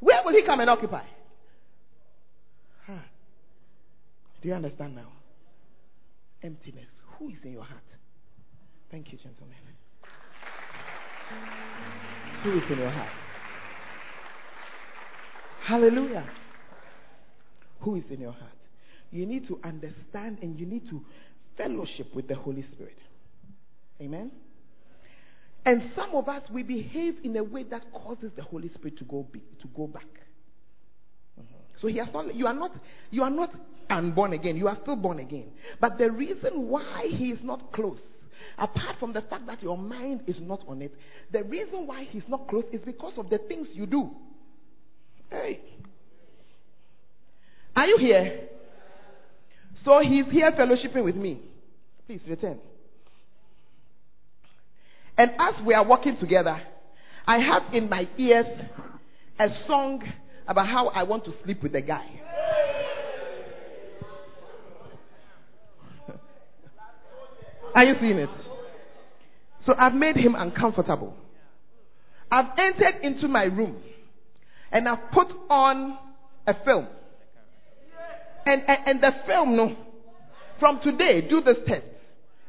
[0.00, 1.04] Where will he come and occupy?
[2.86, 2.94] Huh.
[4.40, 5.12] Do you understand now?
[6.42, 6.88] Emptiness.
[7.18, 7.80] Who is in your heart?
[8.90, 9.56] Thank you, gentlemen.
[12.42, 13.12] Who is in your heart?
[15.64, 16.28] Hallelujah.
[17.80, 18.50] Who is in your heart?
[19.12, 21.04] You need to understand and you need to
[21.56, 22.98] fellowship with the Holy Spirit.
[24.00, 24.32] Amen.
[25.64, 29.04] And some of us, we behave in a way that causes the Holy Spirit to
[29.04, 30.08] go, be, to go back.
[31.40, 31.80] Mm-hmm.
[31.80, 32.72] So he has not, you are not,
[33.10, 33.50] you are not
[33.88, 34.56] unborn again.
[34.56, 35.52] You are still born again.
[35.80, 38.02] But the reason why he is not close,
[38.58, 40.94] apart from the fact that your mind is not on it,
[41.30, 44.10] the reason why he's not close is because of the things you do.
[45.30, 45.60] Hey.
[47.76, 48.48] Are you here?
[49.84, 51.40] So he's here fellowshipping with me.
[52.06, 52.58] Please return.
[55.16, 56.60] And as we are walking together,
[57.26, 58.46] I have in my ears
[59.38, 60.02] a song
[60.46, 62.08] about how I want to sleep with a guy.
[67.74, 68.30] Are you seeing it?
[69.60, 71.14] So I've made him uncomfortable.
[72.30, 73.80] I've entered into my room
[74.72, 75.98] and I've put on
[76.46, 76.88] a film.
[78.44, 79.76] And, and, and the film, no,
[80.58, 81.86] from today, do this test.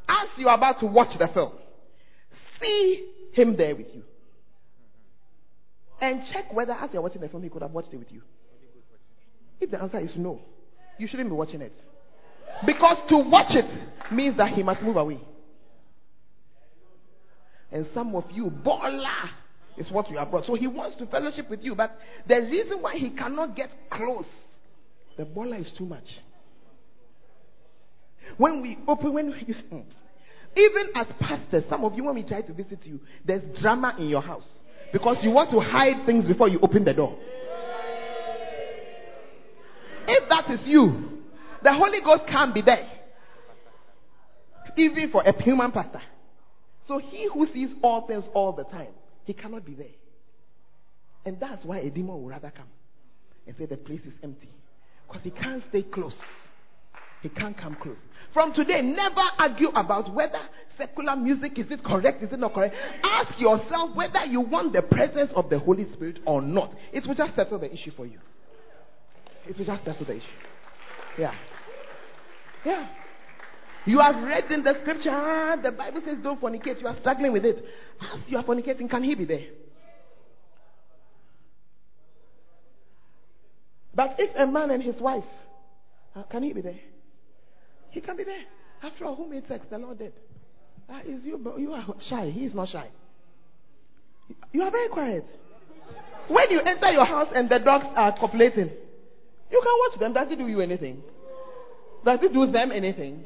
[0.07, 1.51] As you are about to watch the film,
[2.64, 4.03] see him there with you.
[6.01, 8.22] And check whether as you're watching the film, he could have watched it with you.
[9.59, 10.41] If the answer is no,
[10.97, 11.74] you shouldn't be watching it.
[12.66, 15.20] Because to watch it means that he must move away.
[17.72, 19.30] And some of you, baller
[19.78, 20.45] is what you have brought.
[20.45, 21.91] So he wants to fellowship with you, but
[22.28, 24.26] the reason why he cannot get close,
[25.18, 26.05] the baller is too much.
[28.38, 29.55] When we open, when you,
[30.56, 34.08] even as pastors, some of you, when we try to visit you, there's drama in
[34.08, 34.47] your house
[34.91, 37.18] because you want to hide things before you open the door.
[40.08, 41.22] If that is you,
[41.64, 42.88] the Holy Ghost can't be there,
[44.78, 46.01] even for a human pastor.
[46.88, 48.93] So he who sees all things all the time,
[49.24, 49.88] he cannot be there.
[51.26, 52.68] And that's why a demon will rather come
[53.47, 54.49] and say the place is empty.
[55.08, 56.16] Because he can't stay close.
[57.24, 57.96] He can't come close.
[58.34, 60.40] From today, never argue about whether
[60.78, 62.76] secular music is it correct, is it not correct.
[63.02, 66.74] Ask yourself whether you want the presence of the Holy Spirit or not.
[66.92, 68.20] It will just settle the issue for you.
[69.48, 70.26] It will just settle the issue.
[71.18, 71.34] Yeah.
[72.66, 72.90] Yeah.
[73.86, 76.82] You have read in the scripture, ah, the Bible says don't fornicate.
[76.82, 77.64] You are struggling with it.
[78.28, 79.46] You are fornicating, can he be there?
[83.96, 85.24] But if a man and his wife,
[86.18, 86.80] uh, can he be there?
[87.94, 88.44] He can be there.
[88.82, 89.66] After all, who made sex?
[89.70, 90.14] The Lord did.
[90.89, 92.32] Uh, is you, you are shy.
[92.32, 92.89] He is not shy.
[94.52, 95.26] You are very quiet.
[96.28, 98.70] When you enter your house and the dogs are copulating,
[99.52, 100.14] you can watch them.
[100.14, 101.04] Does it do you anything?
[102.04, 103.24] Does it do them anything?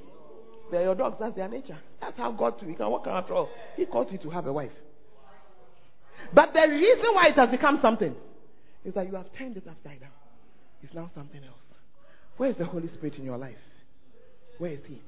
[0.70, 1.16] They're your dogs.
[1.20, 1.78] That's their nature.
[2.02, 2.66] That's how God to.
[2.66, 3.50] You can walk around after all.
[3.78, 4.72] He called you to have a wife.
[6.34, 8.14] But the reason why it has become something
[8.84, 10.12] is that you have turned it upside down.
[10.84, 11.56] It's now something else.
[12.36, 13.56] Where is the Holy Spirit in your life?
[14.58, 15.02] Where is He?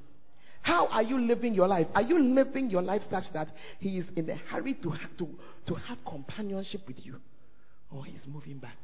[0.61, 1.87] How are you living your life?
[1.95, 3.47] Are you living your life such that
[3.79, 5.27] He is in a hurry to, ha- to,
[5.67, 7.15] to have companionship with you?
[7.91, 8.77] Or He's moving back?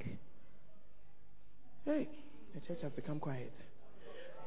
[1.84, 2.08] Hey,
[2.54, 3.54] the church has become quiet.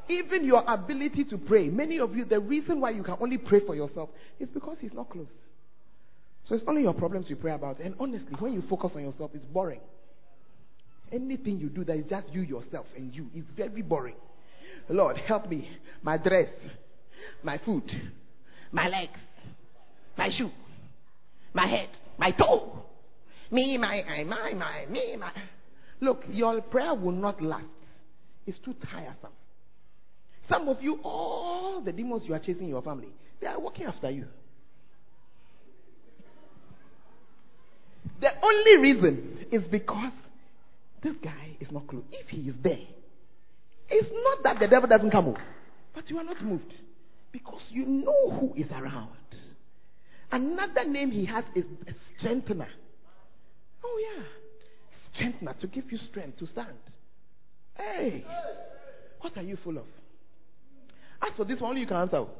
[0.08, 3.60] Even your ability to pray, many of you, the reason why you can only pray
[3.64, 4.08] for yourself
[4.40, 5.30] is because He's not close.
[6.46, 7.78] So it's only your problems you pray about.
[7.78, 9.80] And honestly, when you focus on yourself, it's boring.
[11.12, 14.16] Anything you do that is just you, yourself, and you is very boring.
[14.88, 15.68] Lord, help me.
[16.02, 16.48] My dress,
[17.42, 17.90] my foot,
[18.72, 19.18] my legs,
[20.16, 20.50] my shoe,
[21.52, 22.84] my head, my toe.
[23.50, 25.32] Me, my, my, my, my, me, my.
[26.00, 27.64] Look, your prayer will not last.
[28.46, 29.32] It's too tiresome.
[30.48, 33.86] Some of you, all the demons you are chasing in your family, they are walking
[33.86, 34.26] after you.
[38.20, 40.12] The only reason is because
[41.02, 42.02] this guy is not close.
[42.10, 42.78] If he is there,
[43.88, 45.42] it's not that the devil doesn't come over,
[45.94, 46.74] but you are not moved
[47.32, 49.08] because you know who is around.
[50.30, 52.68] Another name he has is a strengthener.
[53.82, 54.24] Oh, yeah.
[55.14, 56.76] Strengthener to give you strength to stand.
[57.74, 58.24] Hey,
[59.20, 59.86] what are you full of?
[61.22, 62.18] As for this one, only you can answer.
[62.18, 62.30] Oh.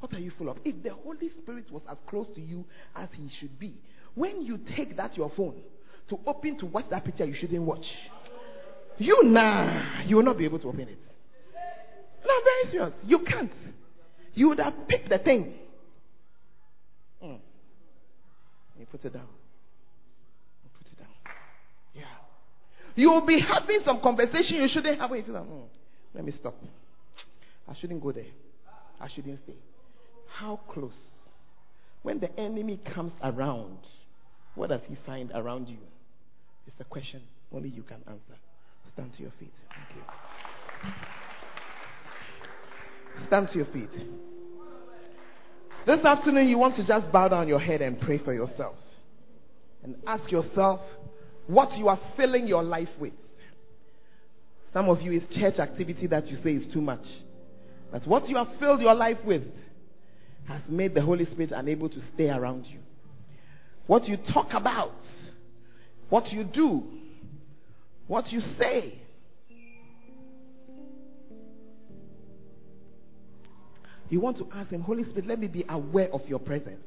[0.00, 0.58] What are you full of?
[0.64, 3.76] If the Holy Spirit was as close to you as he should be,
[4.14, 5.62] when you take that your phone
[6.08, 7.84] to open to watch that picture you shouldn't watch,
[9.02, 10.98] you nah, you will not be able to open it.
[12.24, 12.92] No, I'm very serious.
[13.04, 13.52] You can't.
[14.34, 15.54] You would have picked the thing.
[17.22, 17.38] Mm.
[18.78, 19.28] You put it down.
[20.64, 21.08] You put it down.
[21.94, 22.02] Yeah.
[22.94, 25.10] You will be having some conversation you shouldn't have.
[25.10, 25.64] Wait, mm.
[26.14, 26.54] let me stop.
[27.68, 28.24] I shouldn't go there.
[29.00, 29.56] I shouldn't stay.
[30.38, 30.96] How close?
[32.02, 33.78] When the enemy comes around,
[34.54, 35.78] what does he find around you?
[36.66, 37.22] It's a question
[37.52, 38.38] only you can answer.
[38.94, 39.52] Stand to your feet.
[39.74, 40.02] Thank you.
[43.26, 43.90] Stand to your feet.
[45.86, 48.76] This afternoon, you want to just bow down your head and pray for yourself.
[49.82, 50.80] And ask yourself
[51.46, 53.14] what you are filling your life with.
[54.72, 57.04] Some of you, it's church activity that you say is too much.
[57.90, 59.42] But what you have filled your life with
[60.48, 62.78] has made the Holy Spirit unable to stay around you.
[63.86, 64.94] What you talk about,
[66.08, 66.84] what you do,
[68.12, 68.98] what you say.
[74.10, 76.84] You want to ask Him, Holy Spirit, let me be aware of your presence.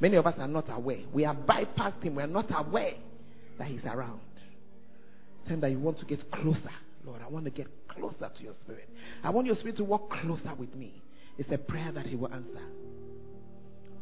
[0.00, 1.00] Many of us are not aware.
[1.12, 2.14] We have bypassed Him.
[2.14, 2.94] We are not aware
[3.58, 4.22] that He's around.
[5.46, 6.72] Tell that you want to get closer.
[7.04, 8.88] Lord, I want to get closer to your Spirit.
[9.22, 11.02] I want your Spirit to walk closer with me.
[11.36, 12.62] It's a prayer that He will answer.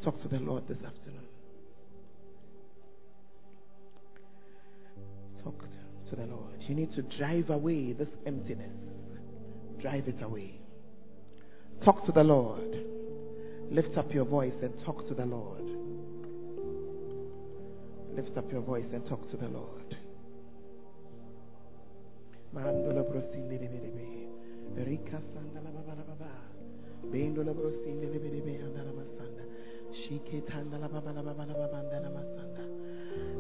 [0.05, 1.27] Talk to the Lord this afternoon.
[6.13, 6.63] To the Lord.
[6.69, 8.73] You need to drive away this emptiness.
[9.81, 10.61] Drive it away.
[11.85, 12.85] Talk to the Lord.
[13.71, 15.65] Lift up your voice and talk to the Lord.
[18.15, 19.97] Lift up your voice and talk to the Lord.
[25.33, 26.29] Sanda baba baba.
[31.25, 32.42] Baba baba baba.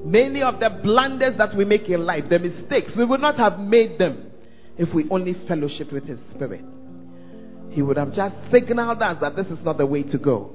[0.04, 3.58] Many of the blunders that we make in life, the mistakes, we would not have
[3.58, 4.32] made them
[4.76, 6.64] if we only fellowship with His Spirit.
[7.70, 10.50] He would have just signaled us that this is not the way to go.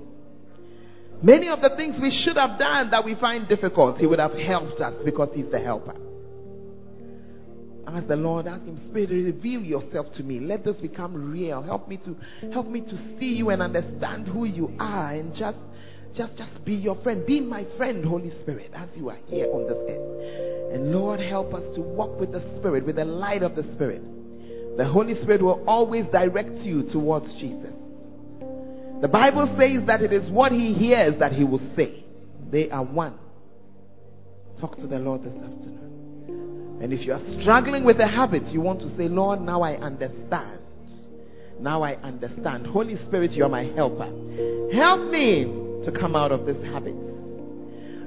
[1.24, 4.34] Many of the things we should have done that we find difficult, He would have
[4.34, 5.96] helped us because He's the helper.
[7.88, 10.42] Ask the Lord, ask Him, Spirit, reveal yourself to me.
[10.42, 11.64] Let this become real.
[11.64, 12.16] Help me to
[12.52, 15.58] help me to see you and understand who you are and just
[16.16, 17.26] just just be your friend.
[17.26, 20.74] Be my friend, Holy Spirit, as you are here on this earth.
[20.74, 24.02] And Lord, help us to walk with the Spirit, with the light of the Spirit.
[24.78, 27.74] The Holy Spirit will always direct you towards Jesus.
[29.02, 32.04] The Bible says that it is what He hears that He will say.
[32.52, 33.18] They are one.
[34.60, 36.80] Talk to the Lord this afternoon.
[36.82, 39.74] And if you are struggling with a habit, you want to say, Lord, now I
[39.74, 40.60] understand.
[41.60, 42.68] Now I understand.
[42.68, 44.12] Holy Spirit, you are my helper.
[44.74, 45.46] Help me
[45.86, 46.96] to come out of this habit.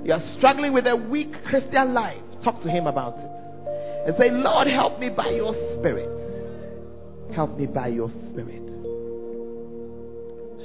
[0.04, 2.22] You are struggling with a weak Christian life.
[2.44, 4.06] Talk to Him about it.
[4.06, 6.08] and say, Lord, help me by your spirit.
[7.34, 8.66] Help me by your spirit.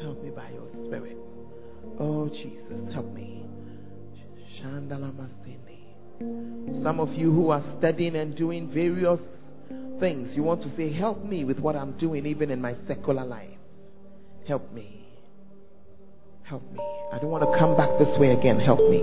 [0.01, 1.17] Help me by your spirit.
[1.99, 3.45] Oh, Jesus, help me.
[6.83, 9.19] Some of you who are studying and doing various
[9.99, 13.25] things, you want to say, Help me with what I'm doing, even in my secular
[13.25, 13.57] life.
[14.47, 15.05] Help me.
[16.43, 16.79] Help me.
[17.11, 18.59] I don't want to come back this way again.
[18.59, 19.01] Help me.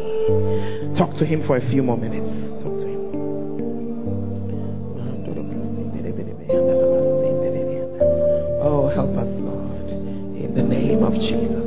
[0.97, 2.63] Talk to him for a few more minutes.
[2.63, 3.03] Talk to him.
[8.65, 9.91] Oh, help us, Lord,
[10.39, 11.67] in the name of Jesus.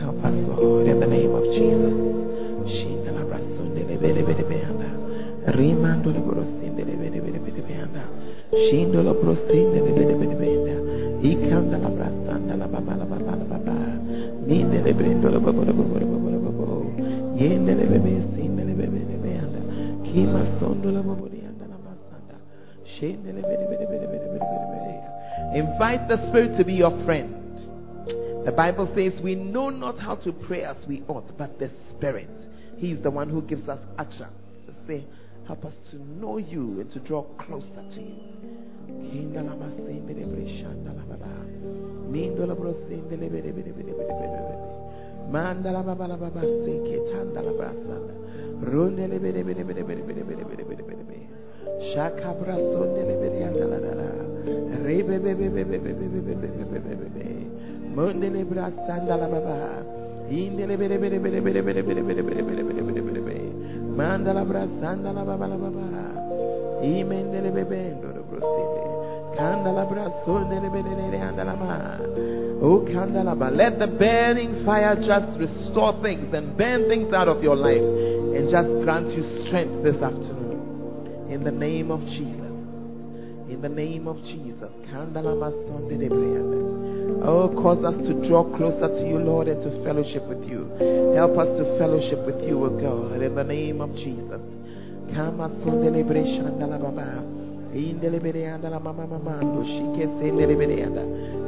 [0.00, 2.08] Help us, Lord, in the name of Jesus.
[25.54, 27.34] Invite the Spirit to be your friend.
[28.46, 32.30] The Bible says we know not how to pray as we ought, but the Spirit,
[32.78, 34.32] He is the one who gives us utterance.
[34.66, 35.04] To say,
[35.48, 38.28] help us to know you and to draw closer to you.
[45.30, 46.08] Mandala baba.
[54.84, 55.38] Rebe.
[63.98, 66.82] Manda la brasanda la baba la baba.
[66.82, 69.34] Imende le bebendo le brosinde.
[69.34, 71.98] Kanda la brasonde le bede anda la ma.
[72.60, 77.56] Oh, Kandalaba, let the burning fire just restore things and burn things out of your
[77.56, 81.26] life and just grant you strength this afternoon.
[81.28, 82.54] In the name of Jesus.
[83.50, 84.70] In the name of Jesus.
[84.92, 86.87] Kandalama Sonde de Brianda.
[87.24, 90.68] Oh, cause us to draw closer to you, Lord, and to fellowship with you.
[91.14, 94.40] Help us to fellowship with you, O God, in the name of Jesus.
[95.14, 97.24] Come us on and alabama.
[97.74, 100.30] In delibereanda la mama mamando, she can say.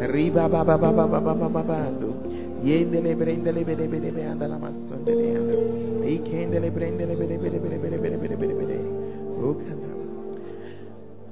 [0.06, 2.14] Riba baba baba baba baba bando.
[2.62, 3.00] Ye la.
[6.04, 7.70] He can deliberenda libereanda.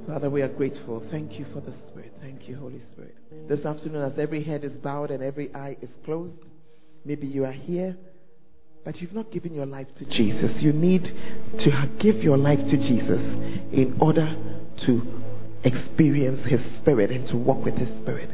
[0.07, 1.03] Father, we are grateful.
[1.11, 2.18] Thank you for the Spirit.
[2.49, 3.15] You, Holy Spirit.
[3.49, 6.39] This afternoon, as every head is bowed and every eye is closed,
[7.05, 7.97] maybe you are here
[8.89, 10.63] but you've not given your life to Jesus.
[10.63, 13.21] You need to give your life to Jesus
[13.71, 14.35] in order
[14.87, 15.03] to
[15.63, 18.31] experience His Spirit and to walk with His Spirit.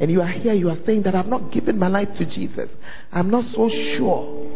[0.00, 2.70] And you are here, you are saying that I've not given my life to Jesus.
[3.12, 4.48] I'm not so sure.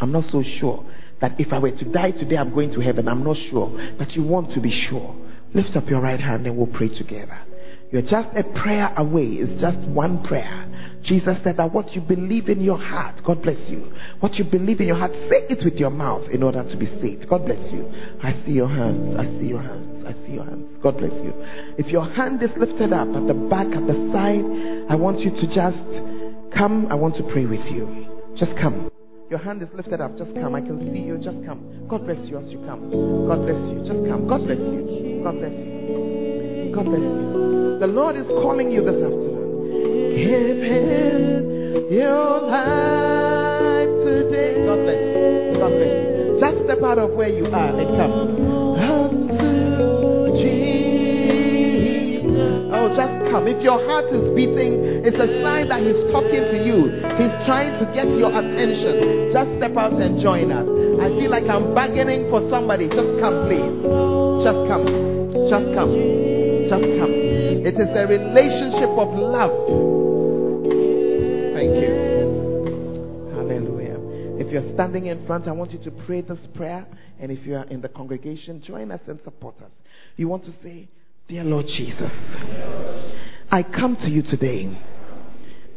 [0.00, 0.84] I'm not so sure
[1.20, 3.06] that if I were to die today, I'm going to heaven.
[3.06, 3.70] I'm not sure.
[3.96, 5.14] But you want to be sure.
[5.54, 7.45] Lift up your right hand and we'll pray together.
[7.92, 9.38] You're just a prayer away.
[9.38, 10.66] It's just one prayer.
[11.04, 13.92] Jesus said that what you believe in your heart, God bless you.
[14.18, 16.86] What you believe in your heart, say it with your mouth in order to be
[17.00, 17.28] saved.
[17.28, 17.86] God bless you.
[18.22, 19.14] I see your hands.
[19.14, 20.04] I see your hands.
[20.04, 20.66] I see your hands.
[20.82, 21.32] God bless you.
[21.78, 24.42] If your hand is lifted up at the back, at the side,
[24.90, 25.78] I want you to just
[26.58, 26.90] come.
[26.90, 27.86] I want to pray with you.
[28.36, 28.90] Just come.
[29.30, 30.16] Your hand is lifted up.
[30.18, 30.54] Just come.
[30.54, 31.18] I can see you.
[31.18, 31.86] Just come.
[31.88, 32.90] God bless you as you come.
[33.30, 33.78] God bless you.
[33.86, 34.26] Just come.
[34.26, 35.22] God bless you.
[35.22, 36.25] God bless you.
[36.76, 37.80] God bless you.
[37.80, 40.12] The Lord is calling you this afternoon.
[40.12, 44.60] Give Him your life today.
[44.68, 45.56] God bless you.
[45.56, 46.36] God bless you.
[46.36, 48.12] Just step out of where you are and come.
[48.76, 52.28] Unto Jesus.
[52.68, 53.48] Oh, just come.
[53.48, 56.92] If your heart is beating, it's a sign that He's talking to you.
[57.16, 59.32] He's trying to get your attention.
[59.32, 60.68] Just step out and join us.
[61.00, 62.92] I feel like I'm bargaining for somebody.
[62.92, 63.64] Just come, please.
[64.44, 64.84] Just come.
[65.48, 66.36] Just come.
[66.68, 67.12] Just come.
[67.12, 69.54] It is the relationship of love.
[71.54, 71.92] Thank you.
[73.34, 73.98] Hallelujah.
[74.38, 76.86] If you're standing in front, I want you to pray this prayer.
[77.20, 79.70] And if you are in the congregation, join us and support us.
[80.16, 80.88] You want to say,
[81.28, 82.12] Dear Lord Jesus,
[83.50, 84.76] I come to you today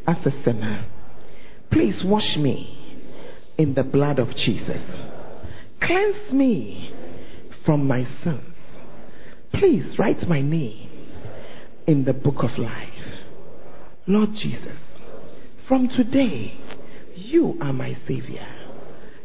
[0.06, 0.86] as a sinner.
[1.72, 3.08] Please wash me
[3.58, 4.82] in the blood of Jesus.
[5.82, 6.94] Cleanse me
[7.66, 8.49] from my sins.
[9.54, 10.90] Please write my name
[11.88, 12.90] in the book of life.
[14.08, 14.78] Lord Jesus,
[15.68, 16.58] from today,
[17.16, 18.48] you are my Savior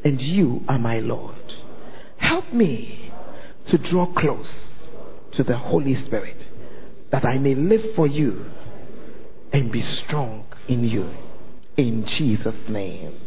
[0.04, 1.36] and you are my Lord.
[2.18, 3.12] Help me
[3.70, 4.88] to draw close
[5.32, 6.42] to the Holy Spirit
[7.10, 8.44] that I may live for you
[9.52, 11.10] and be strong in you.
[11.76, 13.20] In Jesus' name.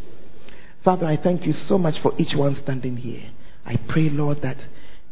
[0.83, 3.31] Father, I thank you so much for each one standing here.
[3.65, 4.57] I pray, Lord, that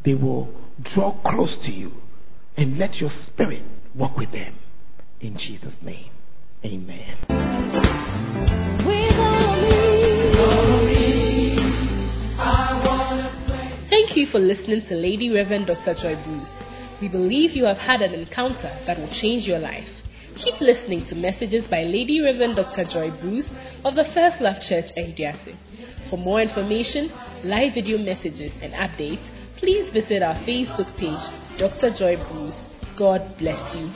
[0.06, 0.54] they will
[0.94, 1.92] draw close to you
[2.58, 3.64] and let your spirit
[3.96, 4.56] walk with them.
[5.20, 6.12] In Jesus' name,
[6.64, 7.18] amen.
[13.90, 15.94] Thank you for listening to Lady Reverend Dr.
[15.94, 16.50] Joy Bruce.
[17.02, 19.88] We believe you have had an encounter that will change your life.
[20.44, 22.84] Keep listening to messages by Lady Reverend Dr.
[22.84, 23.50] Joy Bruce
[23.84, 25.56] of the First Love Church Ayeduase.
[26.10, 27.10] For more information,
[27.44, 29.24] live video messages, and updates,
[29.60, 31.92] please visit our Facebook page, Dr.
[31.98, 32.56] Joy Bruce.
[32.98, 33.92] God bless you.